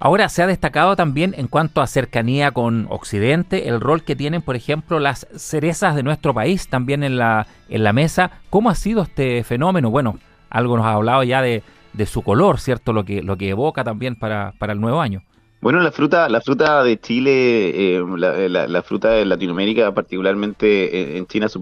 Ahora 0.02 0.30
se 0.30 0.42
ha 0.42 0.46
destacado 0.46 0.96
también 0.96 1.34
en 1.36 1.46
cuanto 1.46 1.82
a 1.82 1.86
cercanía 1.86 2.52
con 2.52 2.86
Occidente, 2.88 3.68
el 3.68 3.82
rol 3.82 4.02
que 4.02 4.16
tienen, 4.16 4.40
por 4.40 4.56
ejemplo, 4.56 4.98
las 4.98 5.26
cerezas 5.36 5.94
de 5.94 6.02
nuestro 6.02 6.32
país 6.32 6.68
también 6.68 7.04
en 7.04 7.18
la, 7.18 7.46
en 7.68 7.84
la 7.84 7.92
mesa. 7.92 8.30
¿Cómo 8.48 8.70
ha 8.70 8.74
sido 8.74 9.02
este 9.02 9.44
fenómeno? 9.44 9.90
Bueno, 9.90 10.18
algo 10.48 10.78
nos 10.78 10.86
ha 10.86 10.94
hablado 10.94 11.22
ya 11.22 11.42
de, 11.42 11.62
su 12.06 12.22
color, 12.22 12.60
¿cierto? 12.60 12.94
Lo 12.94 13.04
que, 13.04 13.22
lo 13.22 13.36
que 13.36 13.50
evoca 13.50 13.84
también 13.84 14.16
para, 14.16 14.54
para 14.58 14.72
el 14.72 14.80
nuevo 14.80 15.02
año. 15.02 15.22
Bueno, 15.60 15.80
la 15.80 15.92
fruta, 15.92 16.30
la 16.30 16.40
fruta 16.40 16.82
de 16.82 16.98
Chile, 16.98 17.98
eh, 17.98 18.02
la, 18.16 18.82
fruta 18.82 19.10
de 19.10 19.26
Latinoamérica, 19.26 19.92
particularmente 19.92 21.18
en 21.18 21.26
China, 21.26 21.44
es 21.44 21.56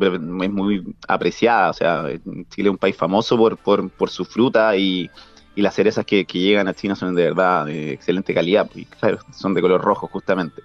muy 0.53 0.85
apreciada. 1.09 1.70
O 1.70 1.72
sea, 1.72 2.05
Chile 2.51 2.68
es 2.68 2.70
un 2.70 2.79
país 2.79 2.96
famoso 2.96 3.37
por, 3.37 3.57
por, 3.57 3.90
por 3.90 4.11
su 4.11 4.24
fruta 4.24 4.77
y, 4.77 5.11
y 5.59 5.62
las 5.62 5.75
cerezas 5.75 6.07
que, 6.07 6.25
llegan 6.25 6.68
a 6.68 6.73
China 6.73 6.94
son 6.94 7.16
de 7.16 7.25
verdad 7.25 7.66
de 7.66 7.90
excelente 7.90 8.33
calidad, 8.33 8.71
y 8.77 8.85
claro, 8.85 9.18
son 9.33 9.55
de 9.55 9.61
color 9.61 9.81
rojo 9.81 10.07
justamente. 10.07 10.62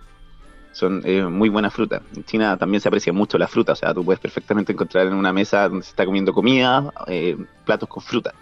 Son 0.72 1.02
eh, 1.04 1.24
muy 1.24 1.50
buena 1.50 1.72
fruta. 1.72 2.04
En 2.16 2.24
China 2.26 2.58
también 2.58 2.80
se 2.80 2.90
aprecia 2.90 3.12
mucho 3.12 3.40
la 3.40 3.48
fruta, 3.48 3.72
o 3.72 3.76
sea, 3.76 3.92
tú 3.92 4.06
puedes 4.06 4.20
perfectamente 4.20 4.72
encontrar 4.72 5.08
en 5.08 5.16
una 5.16 5.34
mesa 5.34 5.68
donde 5.68 5.84
se 5.84 5.90
está 5.90 6.06
comiendo 6.06 6.32
comida, 6.32 6.94
eh, 7.08 7.36
platos 7.66 7.90
con 7.90 8.04
fruta. 8.04 8.36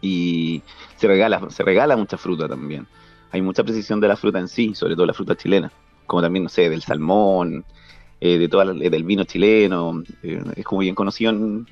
Y 0.00 0.62
se 0.96 1.06
regala, 1.06 1.38
se 1.50 1.62
regala 1.62 1.98
mucha 1.98 2.16
fruta 2.16 2.48
también. 2.48 2.86
Hay 3.30 3.42
mucha 3.42 3.62
precisión 3.62 4.00
de 4.00 4.08
la 4.08 4.16
fruta 4.16 4.38
en 4.38 4.48
sí, 4.48 4.74
sobre 4.74 4.94
todo 4.94 5.04
la 5.04 5.12
fruta 5.12 5.36
chilena, 5.36 5.70
como 6.06 6.22
también, 6.22 6.44
no 6.44 6.48
sé, 6.48 6.70
del 6.70 6.80
salmón, 6.80 7.62
eh, 8.22 8.38
de 8.38 8.48
toda 8.48 8.72
del 8.72 9.04
vino 9.04 9.24
chileno, 9.24 10.02
es 10.22 10.64
como 10.64 10.80
bien 10.80 10.94
conocido 10.94 11.30
en, 11.30 11.66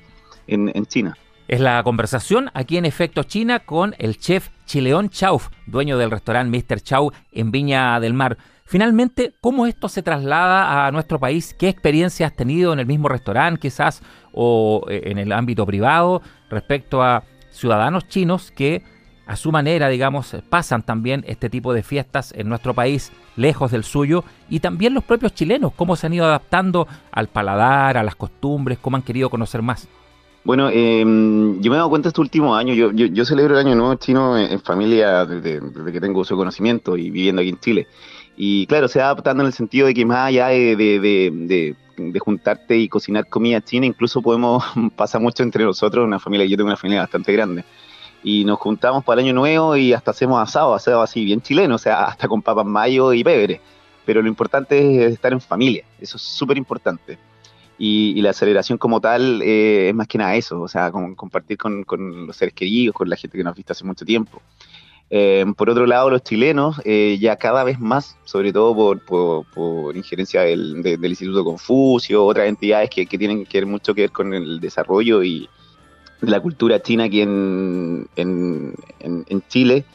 en 0.45 0.85
China. 0.85 1.17
Es 1.51 1.59
la 1.59 1.83
conversación 1.83 2.49
aquí 2.53 2.77
en 2.77 2.85
Efecto 2.85 3.23
China 3.23 3.59
con 3.59 3.93
el 3.97 4.17
chef 4.17 4.51
Chileón 4.65 5.09
Chauf, 5.09 5.49
dueño 5.65 5.97
del 5.97 6.09
restaurante 6.09 6.57
Mr. 6.57 6.79
Chau 6.79 7.11
en 7.33 7.51
Viña 7.51 7.99
del 7.99 8.13
Mar. 8.13 8.37
Finalmente, 8.63 9.33
¿cómo 9.41 9.65
esto 9.65 9.89
se 9.89 10.01
traslada 10.01 10.87
a 10.87 10.91
nuestro 10.91 11.19
país? 11.19 11.53
¿Qué 11.53 11.67
experiencia 11.67 12.27
has 12.27 12.37
tenido 12.37 12.71
en 12.71 12.79
el 12.79 12.85
mismo 12.85 13.09
restaurante 13.09 13.59
quizás 13.59 14.01
o 14.31 14.85
eh, 14.89 15.01
en 15.07 15.17
el 15.17 15.33
ámbito 15.33 15.65
privado 15.65 16.21
respecto 16.49 17.03
a 17.03 17.25
ciudadanos 17.49 18.07
chinos 18.07 18.49
que 18.51 18.81
a 19.27 19.35
su 19.35 19.51
manera, 19.51 19.89
digamos, 19.89 20.33
pasan 20.49 20.83
también 20.83 21.25
este 21.27 21.49
tipo 21.49 21.73
de 21.73 21.83
fiestas 21.83 22.33
en 22.33 22.47
nuestro 22.47 22.73
país, 22.73 23.11
lejos 23.35 23.71
del 23.71 23.83
suyo, 23.83 24.23
y 24.49 24.61
también 24.61 24.93
los 24.93 25.03
propios 25.03 25.33
chilenos, 25.33 25.73
cómo 25.73 25.97
se 25.97 26.07
han 26.07 26.13
ido 26.13 26.25
adaptando 26.25 26.87
al 27.11 27.27
paladar, 27.27 27.97
a 27.97 28.03
las 28.03 28.15
costumbres, 28.15 28.77
cómo 28.81 28.95
han 28.95 29.03
querido 29.03 29.29
conocer 29.29 29.61
más. 29.61 29.89
Bueno, 30.43 30.69
eh, 30.71 31.01
yo 31.01 31.05
me 31.05 31.75
he 31.75 31.77
dado 31.77 31.89
cuenta 31.89 32.07
este 32.09 32.19
último 32.19 32.55
año, 32.55 32.73
yo, 32.73 32.91
yo, 32.91 33.25
celebro 33.25 33.59
el 33.59 33.67
Año 33.67 33.75
Nuevo 33.75 33.93
Chino 33.95 34.37
en, 34.39 34.59
familia 34.59 35.23
desde, 35.23 35.61
que 35.91 36.01
tengo 36.01 36.25
su 36.25 36.35
conocimiento 36.35 36.97
y 36.97 37.11
viviendo 37.11 37.41
aquí 37.41 37.49
en 37.49 37.59
Chile. 37.59 37.87
Y 38.35 38.65
claro, 38.65 38.87
se 38.87 38.99
va 38.99 39.05
adaptando 39.05 39.43
en 39.43 39.47
el 39.47 39.53
sentido 39.53 39.85
de 39.85 39.93
que 39.93 40.03
más 40.03 40.29
allá 40.29 40.47
de, 40.47 41.75
juntarte 42.19 42.75
y 42.75 42.87
cocinar 42.89 43.27
comida 43.27 43.61
china, 43.61 43.85
incluso 43.85 44.21
podemos 44.23 44.63
pasar 44.95 45.21
mucho 45.21 45.43
entre 45.43 45.63
nosotros, 45.63 46.05
una 46.05 46.19
familia, 46.19 46.47
yo 46.47 46.57
tengo 46.57 46.69
una 46.69 46.77
familia 46.77 47.01
bastante 47.01 47.31
grande. 47.33 47.63
Y 48.23 48.43
nos 48.43 48.57
juntamos 48.57 49.03
para 49.03 49.21
el 49.21 49.27
Año 49.27 49.35
Nuevo 49.35 49.77
y 49.77 49.93
hasta 49.93 50.09
hacemos 50.09 50.41
asado, 50.41 50.73
asado 50.73 51.03
así 51.03 51.23
bien 51.23 51.41
chileno, 51.41 51.75
o 51.75 51.79
sea, 51.79 52.05
hasta 52.05 52.27
con 52.27 52.41
papas 52.41 52.65
mayo 52.65 53.13
y 53.13 53.23
pebre. 53.23 53.61
Pero 54.05 54.23
lo 54.23 54.27
importante 54.27 55.05
es 55.05 55.13
estar 55.13 55.33
en 55.33 55.41
familia, 55.41 55.85
eso 55.99 56.17
es 56.17 56.23
súper 56.23 56.57
importante 56.57 57.19
y, 57.83 58.21
la 58.21 58.29
aceleración 58.29 58.77
como 58.77 59.01
tal 59.01 59.41
eh, 59.41 59.89
es 59.89 59.95
más 59.95 60.07
que 60.07 60.19
nada 60.19 60.35
eso, 60.35 60.61
o 60.61 60.67
sea, 60.67 60.91
compartir 60.91 61.57
con, 61.57 61.83
los 62.27 62.35
seres 62.35 62.53
queridos, 62.53 62.93
con 62.93 63.09
la 63.09 63.15
gente 63.15 63.35
que 63.35 63.43
nos 63.43 63.53
ha 63.53 63.55
visto 63.55 63.73
hace 63.73 63.83
mucho 63.83 64.05
tiempo. 64.05 64.39
Eh, 65.09 65.43
por 65.57 65.67
otro 65.67 65.87
lado, 65.87 66.11
los 66.11 66.23
chilenos, 66.23 66.79
eh, 66.85 67.17
ya 67.19 67.37
cada 67.37 67.63
vez 67.63 67.79
más, 67.79 68.17
sobre 68.23 68.53
todo 68.53 68.75
por, 68.75 69.43
por, 69.49 69.97
injerencia 69.97 70.41
del, 70.41 70.85
Instituto 70.85 71.43
Confucio, 71.43 72.23
otras 72.23 72.47
entidades 72.47 72.91
que, 72.91 73.05
tienen 73.07 73.45
que 73.47 73.57
ver 73.57 73.65
mucho 73.65 73.95
que 73.95 74.01
ver 74.01 74.11
con 74.11 74.31
el 74.35 74.59
desarrollo 74.59 75.23
y 75.23 75.49
la 76.21 76.39
cultura 76.39 76.83
china 76.83 77.05
aquí 77.05 77.21
en, 77.21 78.07
en, 78.15 78.75
en 78.99 79.43
Chile, 79.47 79.85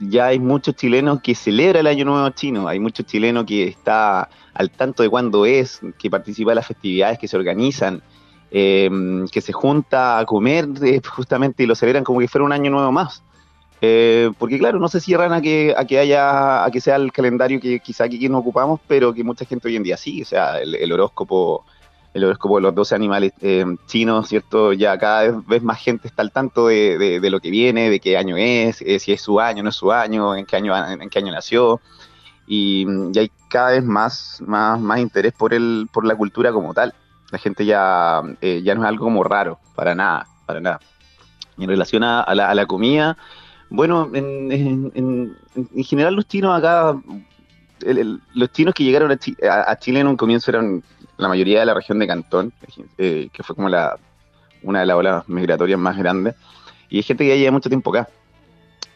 ya 0.00 0.26
hay 0.26 0.38
muchos 0.38 0.74
chilenos 0.76 1.20
que 1.20 1.34
celebran 1.34 1.80
el 1.80 1.86
Año 1.88 2.04
Nuevo 2.04 2.28
Chino, 2.30 2.68
hay 2.68 2.78
muchos 2.78 3.06
chilenos 3.06 3.44
que 3.44 3.64
está 3.64 4.28
al 4.54 4.70
tanto 4.70 5.02
de 5.02 5.08
cuándo 5.08 5.46
es, 5.46 5.80
que 5.98 6.10
participa 6.10 6.52
en 6.52 6.56
las 6.56 6.66
festividades 6.66 7.18
que 7.18 7.28
se 7.28 7.36
organizan, 7.36 8.02
eh, 8.50 8.90
que 9.30 9.40
se 9.40 9.52
junta 9.52 10.18
a 10.18 10.24
comer 10.24 10.68
eh, 10.82 11.00
justamente 11.04 11.62
y 11.62 11.66
lo 11.66 11.74
celebran 11.74 12.04
como 12.04 12.20
que 12.20 12.28
fuera 12.28 12.44
un 12.44 12.52
año 12.52 12.70
nuevo 12.70 12.92
más. 12.92 13.22
Eh, 13.80 14.30
porque 14.38 14.58
claro, 14.58 14.80
no 14.80 14.88
se 14.88 15.00
cierran 15.00 15.32
a 15.32 15.40
que, 15.40 15.72
a 15.76 15.84
que 15.84 16.00
haya, 16.00 16.64
a 16.64 16.70
que 16.70 16.80
sea 16.80 16.96
el 16.96 17.12
calendario 17.12 17.60
que 17.60 17.78
quizá 17.78 18.04
aquí 18.04 18.28
no 18.28 18.38
ocupamos, 18.38 18.80
pero 18.88 19.14
que 19.14 19.22
mucha 19.22 19.44
gente 19.44 19.68
hoy 19.68 19.76
en 19.76 19.84
día 19.84 19.96
sí, 19.96 20.22
o 20.22 20.24
sea, 20.24 20.60
el 20.60 20.92
horóscopo 20.92 21.64
el 22.14 22.24
horóscopo 22.24 22.56
de 22.56 22.62
los 22.62 22.74
12 22.74 22.94
animales 22.94 23.32
eh, 23.40 23.64
chinos, 23.86 24.28
¿cierto? 24.28 24.72
Ya 24.72 24.98
cada 24.98 25.30
vez 25.46 25.62
más 25.62 25.78
gente 25.78 26.08
está 26.08 26.22
al 26.22 26.32
tanto 26.32 26.68
de, 26.68 27.20
lo 27.22 27.40
que 27.40 27.50
viene, 27.50 27.90
de 27.90 28.00
qué 28.00 28.16
año 28.16 28.36
es, 28.36 28.82
eh, 28.82 28.98
si 28.98 29.12
es 29.12 29.20
su 29.20 29.40
año, 29.40 29.62
no 29.62 29.68
es 29.68 29.76
su 29.76 29.92
año, 29.92 30.34
en 30.34 30.46
qué 30.46 30.56
año, 30.56 30.74
en 30.76 31.08
qué 31.08 31.18
año 31.18 31.32
nació. 31.32 31.80
Y, 32.46 32.86
hay 33.18 33.30
cada 33.50 33.72
vez 33.72 33.84
más, 33.84 34.42
más, 34.46 34.80
más 34.80 35.00
interés 35.00 35.32
por, 35.34 35.52
el, 35.52 35.88
por 35.92 36.06
la 36.06 36.16
cultura 36.16 36.52
como 36.52 36.72
tal. 36.72 36.94
La 37.30 37.38
gente 37.38 37.66
ya, 37.66 38.22
eh, 38.40 38.62
ya 38.62 38.74
no 38.74 38.82
es 38.82 38.88
algo 38.88 39.04
como 39.04 39.22
raro, 39.22 39.58
para 39.74 39.94
nada, 39.94 40.26
para 40.46 40.60
nada. 40.60 40.80
Y 41.58 41.64
en 41.64 41.68
relación 41.68 42.04
a, 42.04 42.24
la, 42.34 42.66
comida, 42.66 43.18
bueno, 43.68 44.10
en, 44.14 44.50
en, 44.94 45.84
general 45.84 46.14
los 46.14 46.26
chinos 46.26 46.56
acá, 46.56 46.98
los 48.34 48.52
chinos 48.52 48.74
que 48.74 48.84
llegaron 48.84 49.10
a 49.12 49.76
Chile 49.76 50.00
en 50.00 50.06
un 50.06 50.16
comienzo 50.16 50.50
eran 50.50 50.82
la 51.18 51.28
mayoría 51.28 51.60
de 51.60 51.66
la 51.66 51.74
región 51.74 51.98
de 51.98 52.06
Cantón, 52.06 52.52
eh, 52.96 53.28
que 53.32 53.42
fue 53.42 53.54
como 53.54 53.68
la, 53.68 53.98
una 54.62 54.80
de 54.80 54.86
las 54.86 54.96
olas 54.96 55.28
migratorias 55.28 55.78
más 55.78 55.96
grandes, 55.96 56.34
y 56.88 56.96
hay 56.96 57.02
gente 57.02 57.24
que 57.24 57.30
ya 57.30 57.36
lleva 57.36 57.52
mucho 57.52 57.68
tiempo 57.68 57.90
acá. 57.90 58.08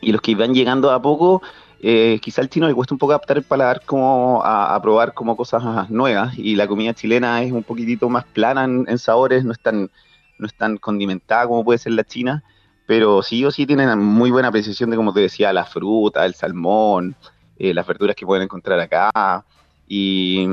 Y 0.00 0.12
los 0.12 0.20
que 0.20 0.34
van 0.34 0.54
llegando 0.54 0.90
a 0.90 1.02
poco, 1.02 1.42
eh, 1.80 2.18
quizá 2.22 2.40
al 2.40 2.48
chino 2.48 2.66
le 2.68 2.74
cuesta 2.74 2.94
un 2.94 2.98
poco 2.98 3.12
adaptar 3.12 3.36
el 3.36 3.42
paladar 3.42 3.82
como 3.84 4.40
a, 4.44 4.80
probar 4.80 5.14
como 5.14 5.36
cosas 5.36 5.90
nuevas, 5.90 6.38
y 6.38 6.54
la 6.54 6.66
comida 6.68 6.94
chilena 6.94 7.42
es 7.42 7.52
un 7.52 7.64
poquitito 7.64 8.08
más 8.08 8.24
plana 8.24 8.64
en, 8.64 8.98
sabores, 8.98 9.44
no 9.44 9.52
es, 9.52 9.60
tan, 9.60 9.90
no 10.38 10.46
es 10.46 10.54
condimentada 10.80 11.46
como 11.46 11.64
puede 11.64 11.78
ser 11.78 11.92
la 11.92 12.04
china, 12.04 12.44
pero 12.86 13.22
sí 13.22 13.44
o 13.44 13.50
sí 13.50 13.66
tienen 13.66 13.98
muy 13.98 14.30
buena 14.30 14.48
apreciación 14.48 14.90
de, 14.90 14.96
como 14.96 15.12
te 15.12 15.20
decía, 15.20 15.52
la 15.52 15.64
fruta, 15.64 16.24
el 16.24 16.34
salmón, 16.34 17.16
eh, 17.58 17.74
las 17.74 17.86
verduras 17.86 18.14
que 18.14 18.26
pueden 18.26 18.44
encontrar 18.44 18.78
acá, 18.78 19.44
y, 19.88 20.46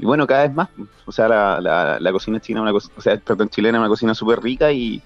y 0.00 0.06
bueno, 0.06 0.26
cada 0.26 0.44
vez 0.44 0.54
más. 0.54 0.68
O 1.04 1.12
sea, 1.12 1.28
la, 1.28 1.98
la, 2.00 2.12
cocina 2.12 2.40
china, 2.40 2.62
una 2.62 2.72
o 2.72 2.80
sea, 2.80 3.18
perdón, 3.18 3.50
chilena 3.50 3.76
es 3.76 3.80
una 3.80 3.88
cocina 3.88 4.14
súper 4.14 4.40
rica 4.40 4.72
y, 4.72 5.02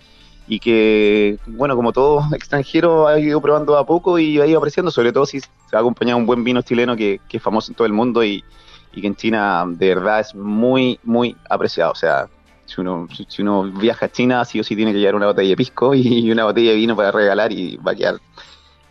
y 0.47 0.61
que, 0.61 1.37
bueno, 1.47 1.75
como 1.75 1.93
todo 1.93 2.23
extranjero 2.33 3.09
ha 3.09 3.19
ido 3.19 3.41
probando 3.41 3.77
a 3.77 3.85
poco 3.85 4.21
y 4.21 4.41
ha 4.41 4.47
ido 4.47 4.59
apreciando, 4.59 4.93
sobre 4.93 5.13
todo 5.13 5.27
si 5.27 5.41
se 5.41 5.49
ha 5.73 5.81
acompañado 5.81 6.19
un 6.19 6.27
buen 6.27 6.45
vino 6.45 6.63
chileno 6.63 6.95
que, 6.95 7.21
que 7.29 7.39
es 7.39 7.43
famoso 7.43 7.73
en 7.73 7.75
todo 7.75 7.89
el 7.89 7.93
mundo 7.93 8.23
y, 8.23 8.45
y, 8.93 9.01
que 9.01 9.07
en 9.09 9.17
China 9.17 9.65
de 9.67 9.89
verdad 9.97 10.21
es 10.21 10.33
muy, 10.33 11.01
muy 11.03 11.37
apreciado. 11.51 11.91
O 11.91 11.97
sea, 11.97 12.29
si 12.65 12.81
uno, 12.81 13.09
si 13.29 13.43
uno 13.43 13.65
viaja 13.65 14.07
a 14.07 14.13
China, 14.13 14.45
sí 14.45 14.61
o 14.61 14.65
sí 14.65 14.77
tiene 14.77 14.93
que 14.93 15.01
llevar 15.01 15.17
una 15.17 15.27
botella 15.27 15.51
de 15.51 15.57
pisco 15.57 15.93
y 15.97 16.31
una 16.31 16.45
botella 16.45 16.71
de 16.71 16.77
vino 16.77 16.95
para 16.95 17.11
regalar 17.11 17.51
y 17.51 17.79
va 17.79 17.91
a 17.91 17.97
quedar, 17.97 18.21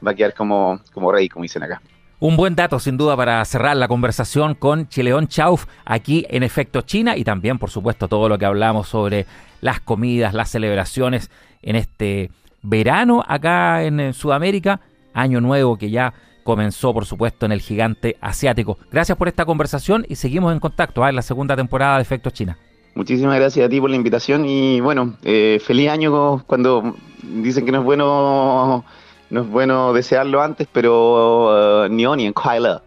va 0.05 0.11
a 0.11 0.15
quedar 0.15 0.33
como, 0.33 0.81
como 0.93 1.13
rey, 1.13 1.29
como 1.29 1.43
dicen 1.43 1.63
acá. 1.63 1.81
Un 2.23 2.38
buen 2.38 2.55
dato, 2.55 2.79
sin 2.79 2.95
duda, 2.95 3.17
para 3.17 3.43
cerrar 3.43 3.75
la 3.75 3.89
conversación 3.89 4.55
con 4.55 4.88
Chileón 4.88 5.27
Chauf 5.27 5.65
aquí 5.83 6.25
en 6.29 6.43
Efecto 6.43 6.79
China 6.79 7.17
y 7.17 7.25
también, 7.25 7.59
por 7.59 7.69
supuesto, 7.69 8.07
todo 8.07 8.29
lo 8.29 8.38
que 8.38 8.45
hablamos 8.45 8.88
sobre 8.88 9.25
las 9.59 9.81
comidas, 9.81 10.33
las 10.33 10.49
celebraciones 10.49 11.29
en 11.62 11.75
este 11.75 12.31
verano 12.62 13.25
acá 13.27 13.83
en 13.83 14.13
Sudamérica, 14.13 14.79
año 15.13 15.41
nuevo 15.41 15.77
que 15.77 15.89
ya 15.89 16.13
comenzó, 16.45 16.93
por 16.93 17.05
supuesto, 17.05 17.45
en 17.45 17.51
el 17.51 17.59
gigante 17.59 18.15
asiático. 18.21 18.77
Gracias 18.89 19.17
por 19.17 19.27
esta 19.27 19.43
conversación 19.43 20.05
y 20.07 20.15
seguimos 20.15 20.53
en 20.53 20.62
contacto 20.62 21.03
¿ah? 21.03 21.09
en 21.09 21.17
la 21.17 21.23
segunda 21.23 21.57
temporada 21.57 21.97
de 21.97 22.03
Efecto 22.03 22.29
China. 22.29 22.57
Muchísimas 22.95 23.36
gracias 23.36 23.65
a 23.65 23.69
ti 23.69 23.81
por 23.81 23.89
la 23.89 23.97
invitación 23.97 24.45
y 24.45 24.79
bueno, 24.79 25.17
eh, 25.23 25.59
feliz 25.62 25.89
año 25.89 26.41
cuando 26.47 26.95
dicen 27.21 27.65
que 27.65 27.73
no 27.73 27.79
es 27.79 27.83
bueno 27.83 28.86
no 29.29 29.41
es 29.41 29.47
bueno 29.47 29.93
desearlo 29.93 30.41
antes, 30.41 30.67
pero 30.71 31.86
uh, 31.86 31.88
Nioni 31.88 32.25
en 32.25 32.33
Kuala. 32.33 32.81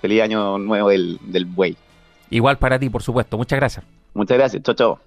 Feliz 0.00 0.22
año 0.22 0.58
nuevo 0.58 0.88
del, 0.88 1.18
del 1.22 1.44
buey. 1.44 1.76
Igual 2.30 2.58
para 2.58 2.78
ti, 2.78 2.90
por 2.90 3.02
supuesto. 3.02 3.36
Muchas 3.36 3.58
gracias. 3.58 3.84
Muchas 4.14 4.36
gracias. 4.36 4.62
Chao, 4.62 4.74
chao. 4.74 4.98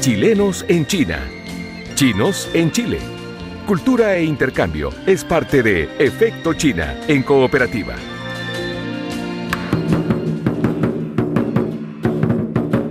Chilenos 0.00 0.64
en 0.68 0.86
China. 0.86 1.18
Chinos 1.94 2.50
en 2.52 2.70
Chile. 2.70 2.98
Cultura 3.66 4.14
e 4.16 4.24
intercambio 4.24 4.90
es 5.06 5.24
parte 5.24 5.62
de 5.62 5.88
Efecto 5.98 6.52
China 6.52 6.94
en 7.08 7.22
cooperativa. 7.22 7.94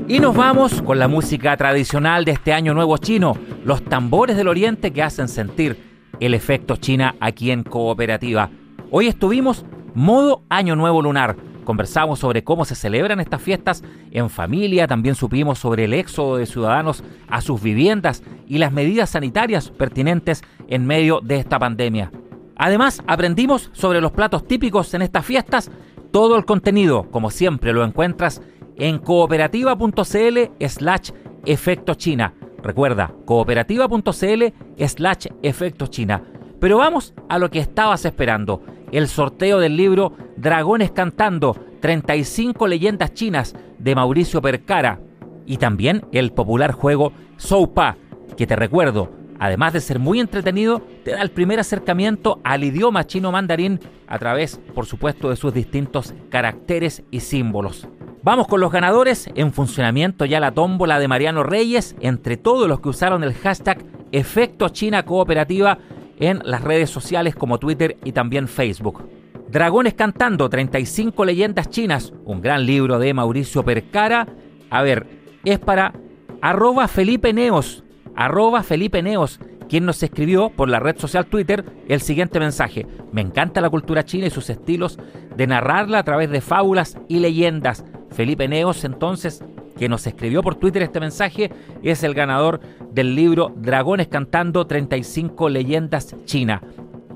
Y 0.08 0.20
nos 0.20 0.36
vamos 0.36 0.82
con 0.82 1.00
la 1.00 1.08
música 1.08 1.56
tradicional 1.58 2.26
de 2.26 2.32
este 2.32 2.54
año 2.54 2.74
nuevo 2.74 2.98
chino, 2.98 3.38
los 3.64 3.84
tambores 3.84 4.38
del 4.38 4.48
oriente 4.48 4.92
que 4.92 5.04
hacen 5.04 5.28
sentir 5.28 5.95
el 6.20 6.34
efecto 6.34 6.76
China 6.76 7.16
aquí 7.20 7.52
en 7.52 7.64
cooperativa. 7.64 8.50
Hoy 8.92 9.08
estuvimos 9.08 9.66
modo 9.94 10.44
año 10.50 10.76
nuevo 10.76 11.02
lunar. 11.02 11.36
Conversamos 11.64 12.20
sobre 12.20 12.44
cómo 12.44 12.64
se 12.64 12.76
celebran 12.76 13.20
estas 13.20 13.42
fiestas 13.42 13.84
en 14.12 14.30
familia, 14.30 14.88
también 14.88 15.16
supimos 15.16 15.58
sobre 15.58 15.86
el 15.86 15.94
éxodo 15.94 16.38
de 16.38 16.46
ciudadanos 16.46 17.04
a 17.28 17.42
sus 17.42 17.62
viviendas 17.62 18.24
y 18.48 18.60
las 18.60 18.72
medidas 18.72 19.10
sanitarias 19.10 19.72
pertinentes 19.72 20.44
en 20.68 20.86
medio 20.86 21.22
de 21.22 21.38
esta 21.38 21.58
pandemia. 21.58 22.12
Además, 22.56 23.04
aprendimos 23.08 23.72
sobre 23.74 24.00
los 24.00 24.12
platos 24.12 24.48
típicos 24.48 24.94
en 24.94 25.02
estas 25.02 25.26
fiestas. 25.26 25.72
Todo 26.12 26.38
el 26.38 26.46
contenido, 26.46 27.10
como 27.10 27.32
siempre, 27.32 27.74
lo 27.74 27.84
encuentras 27.84 28.42
en 28.78 29.00
cooperativa.cl 29.00 30.66
slash 30.68 31.12
efecto 31.46 31.96
China. 31.96 32.34
Recuerda, 32.66 33.14
cooperativa.cl 33.26 34.44
slash 34.88 35.28
efecto 35.44 35.86
China. 35.86 36.24
Pero 36.60 36.80
vamos 36.80 37.14
a 37.30 37.38
lo 37.38 37.52
que 37.52 37.60
estabas 37.60 38.06
esperando, 38.06 38.64
el 38.92 39.08
sorteo 39.08 39.60
del 39.60 39.78
libro 39.78 40.14
Dragones 40.36 40.90
Cantando, 40.90 41.56
35 41.80 42.68
leyendas 42.68 43.14
chinas 43.14 43.56
de 43.78 43.94
Mauricio 43.94 44.42
Percara 44.42 45.00
y 45.46 45.58
también 45.58 46.08
el 46.12 46.32
popular 46.32 46.72
juego 46.72 47.14
Soupa, 47.38 47.98
que 48.36 48.48
te 48.48 48.56
recuerdo, 48.56 49.12
además 49.46 49.74
de 49.74 49.82
ser 49.82 50.00
muy 50.00 50.20
entretenido, 50.20 50.82
te 51.04 51.12
da 51.12 51.22
el 51.22 51.32
primer 51.32 51.60
acercamiento 51.60 52.40
al 52.44 52.64
idioma 52.64 53.06
chino 53.06 53.32
mandarín 53.32 53.80
a 54.08 54.18
través, 54.18 54.60
por 54.74 54.86
supuesto, 54.86 55.30
de 55.30 55.36
sus 55.36 55.54
distintos 55.54 56.14
caracteres 56.30 57.04
y 57.12 57.20
símbolos. 57.20 57.88
Vamos 58.24 58.48
con 58.48 58.60
los 58.60 58.72
ganadores. 58.72 59.30
En 59.36 59.54
funcionamiento 59.54 60.26
ya 60.26 60.40
la 60.40 60.52
tómbola 60.52 61.00
de 61.00 61.08
Mariano 61.08 61.44
Reyes 61.44 61.96
entre 62.02 62.38
todos 62.38 62.68
los 62.68 62.80
que 62.80 62.90
usaron 62.90 63.24
el 63.24 63.36
hashtag 63.36 63.86
Efecto 64.12 64.70
China 64.70 65.04
Cooperativa 65.04 65.78
en 66.20 66.42
las 66.44 66.64
redes 66.64 66.90
sociales 66.90 67.36
como 67.36 67.60
Twitter 67.60 67.98
y 68.04 68.14
también 68.14 68.48
Facebook. 68.48 69.08
Dragones 69.48 69.94
Cantando, 69.94 70.50
35 70.50 71.24
leyendas 71.24 71.70
chinas, 71.70 72.14
un 72.26 72.42
gran 72.42 72.66
libro 72.66 72.98
de 72.98 73.14
Mauricio 73.14 73.64
Percara. 73.64 74.28
A 74.72 74.82
ver, 74.82 75.06
es 75.44 75.60
para 75.60 75.94
arroba 76.42 76.88
Felipe 76.88 77.32
Neos, 77.32 77.85
arroba 78.16 78.64
Felipe 78.64 79.02
Neos, 79.02 79.40
quien 79.68 79.86
nos 79.86 80.02
escribió 80.04 80.50
por 80.50 80.70
la 80.70 80.80
red 80.80 80.98
social 80.98 81.26
Twitter 81.26 81.66
el 81.88 82.02
siguiente 82.02 82.40
mensaje. 82.40 82.86
Me 83.12 83.22
encanta 83.22 83.62
la 83.62 83.70
cultura 83.70 84.06
china 84.06 84.28
y 84.28 84.30
sus 84.30 84.50
estilos 84.50 85.00
de 85.36 85.48
narrarla 85.48 86.00
a 86.00 86.04
través 86.04 86.30
de 86.30 86.42
fábulas 86.42 86.98
y 87.08 87.20
leyendas. 87.20 87.86
Felipe 88.12 88.48
Neos, 88.48 88.84
entonces, 88.84 89.44
que 89.78 89.90
nos 89.90 90.08
escribió 90.08 90.42
por 90.42 90.56
Twitter 90.56 90.84
este 90.84 91.00
mensaje, 91.00 91.52
es 91.84 92.04
el 92.04 92.14
ganador 92.14 92.62
del 92.92 93.16
libro 93.16 93.52
Dragones 93.56 94.08
Cantando 94.08 94.66
35 94.66 95.50
Leyendas 95.50 96.16
China. 96.26 96.62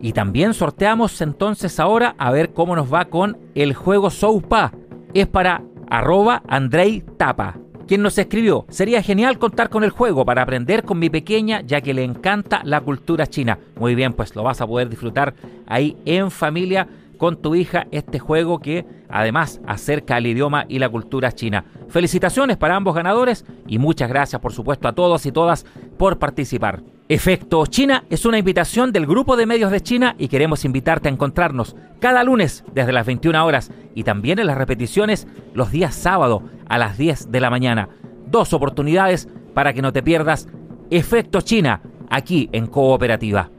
Y 0.02 0.14
también 0.14 0.54
sorteamos 0.54 1.22
entonces 1.22 1.80
ahora 1.80 2.16
a 2.18 2.32
ver 2.32 2.54
cómo 2.54 2.76
nos 2.76 2.94
va 2.94 3.06
con 3.06 3.38
el 3.56 3.74
juego 3.74 4.10
Soupa. 4.10 4.72
Es 5.14 5.28
para 5.28 5.64
arroba 5.90 6.44
Andrei 6.48 7.04
Tapa. 7.18 7.58
Quien 7.90 8.04
nos 8.04 8.20
escribió, 8.20 8.68
sería 8.70 9.02
genial 9.02 9.40
contar 9.40 9.72
con 9.72 9.84
el 9.84 9.90
juego 9.90 10.24
para 10.24 10.44
aprender 10.44 10.84
con 10.84 11.00
mi 11.00 11.10
pequeña 11.10 11.62
ya 11.62 11.82
que 11.82 11.96
le 11.96 12.04
encanta 12.04 12.62
la 12.64 12.82
cultura 12.82 13.26
china. 13.26 13.58
Muy 13.80 13.96
bien, 13.96 14.14
pues 14.14 14.36
lo 14.36 14.44
vas 14.44 14.62
a 14.62 14.68
poder 14.68 14.90
disfrutar 14.90 15.34
ahí 15.66 15.98
en 16.06 16.30
familia 16.30 16.88
con 17.20 17.42
tu 17.42 17.54
hija 17.54 17.86
este 17.92 18.18
juego 18.18 18.60
que 18.60 18.86
además 19.10 19.62
acerca 19.68 20.18
el 20.18 20.26
idioma 20.26 20.66
y 20.68 20.80
la 20.80 20.90
cultura 20.90 21.34
china. 21.34 21.66
Felicitaciones 21.90 22.58
para 22.58 22.76
ambos 22.76 22.96
ganadores 22.96 23.46
y 23.68 23.78
muchas 23.78 24.10
gracias 24.10 24.42
por 24.42 24.54
supuesto 24.54 24.88
a 24.88 24.94
todos 24.94 25.28
y 25.28 25.32
todas 25.32 25.66
por 25.98 26.18
participar. 26.18 26.82
Efecto 27.10 27.66
China 27.66 28.06
es 28.10 28.26
una 28.26 28.38
invitación 28.38 28.92
del 28.92 29.06
Grupo 29.06 29.36
de 29.36 29.46
Medios 29.46 29.72
de 29.72 29.82
China 29.82 30.16
y 30.18 30.30
queremos 30.30 30.64
invitarte 30.64 31.10
a 31.10 31.12
encontrarnos 31.12 31.76
cada 32.00 32.24
lunes 32.24 32.64
desde 32.74 32.94
las 32.94 33.06
21 33.06 33.46
horas 33.46 33.72
y 33.96 34.04
también 34.04 34.40
en 34.40 34.48
las 34.48 34.58
repeticiones 34.58 35.28
los 35.54 35.72
días 35.72 35.94
sábado 35.94 36.44
a 36.70 36.78
las 36.78 36.98
10 36.98 37.32
de 37.32 37.40
la 37.42 37.50
mañana. 37.50 37.90
Dos 38.28 38.54
oportunidades 38.54 39.28
para 39.54 39.74
que 39.74 39.82
no 39.82 39.92
te 39.92 40.04
pierdas 40.04 40.48
Efecto 40.90 41.42
China 41.42 41.82
aquí 42.10 42.50
en 42.54 42.68
Cooperativa. 42.68 43.50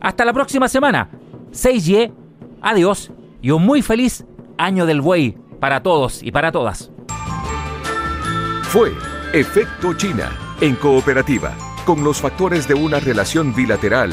Hasta 0.00 0.24
la 0.24 0.32
próxima 0.32 0.68
semana. 0.68 1.08
6Y 1.52 2.12
adiós 2.62 3.10
y 3.42 3.50
un 3.50 3.64
muy 3.64 3.82
feliz 3.82 4.24
año 4.58 4.86
del 4.86 5.00
buey 5.00 5.36
para 5.60 5.82
todos 5.82 6.22
y 6.22 6.32
para 6.32 6.52
todas. 6.52 6.90
Fue 8.64 8.92
Efecto 9.32 9.94
China 9.94 10.30
en 10.60 10.74
cooperativa, 10.76 11.54
con 11.84 12.02
los 12.02 12.20
factores 12.20 12.66
de 12.66 12.74
una 12.74 13.00
relación 13.00 13.54
bilateral 13.54 14.10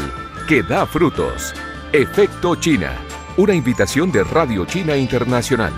que 0.48 0.62
da 0.64 0.86
frutos. 0.86 1.54
Efecto 1.92 2.56
China, 2.56 2.92
una 3.38 3.54
invitación 3.54 4.12
de 4.12 4.24
Radio 4.24 4.66
China 4.66 4.96
Internacional. 4.98 5.74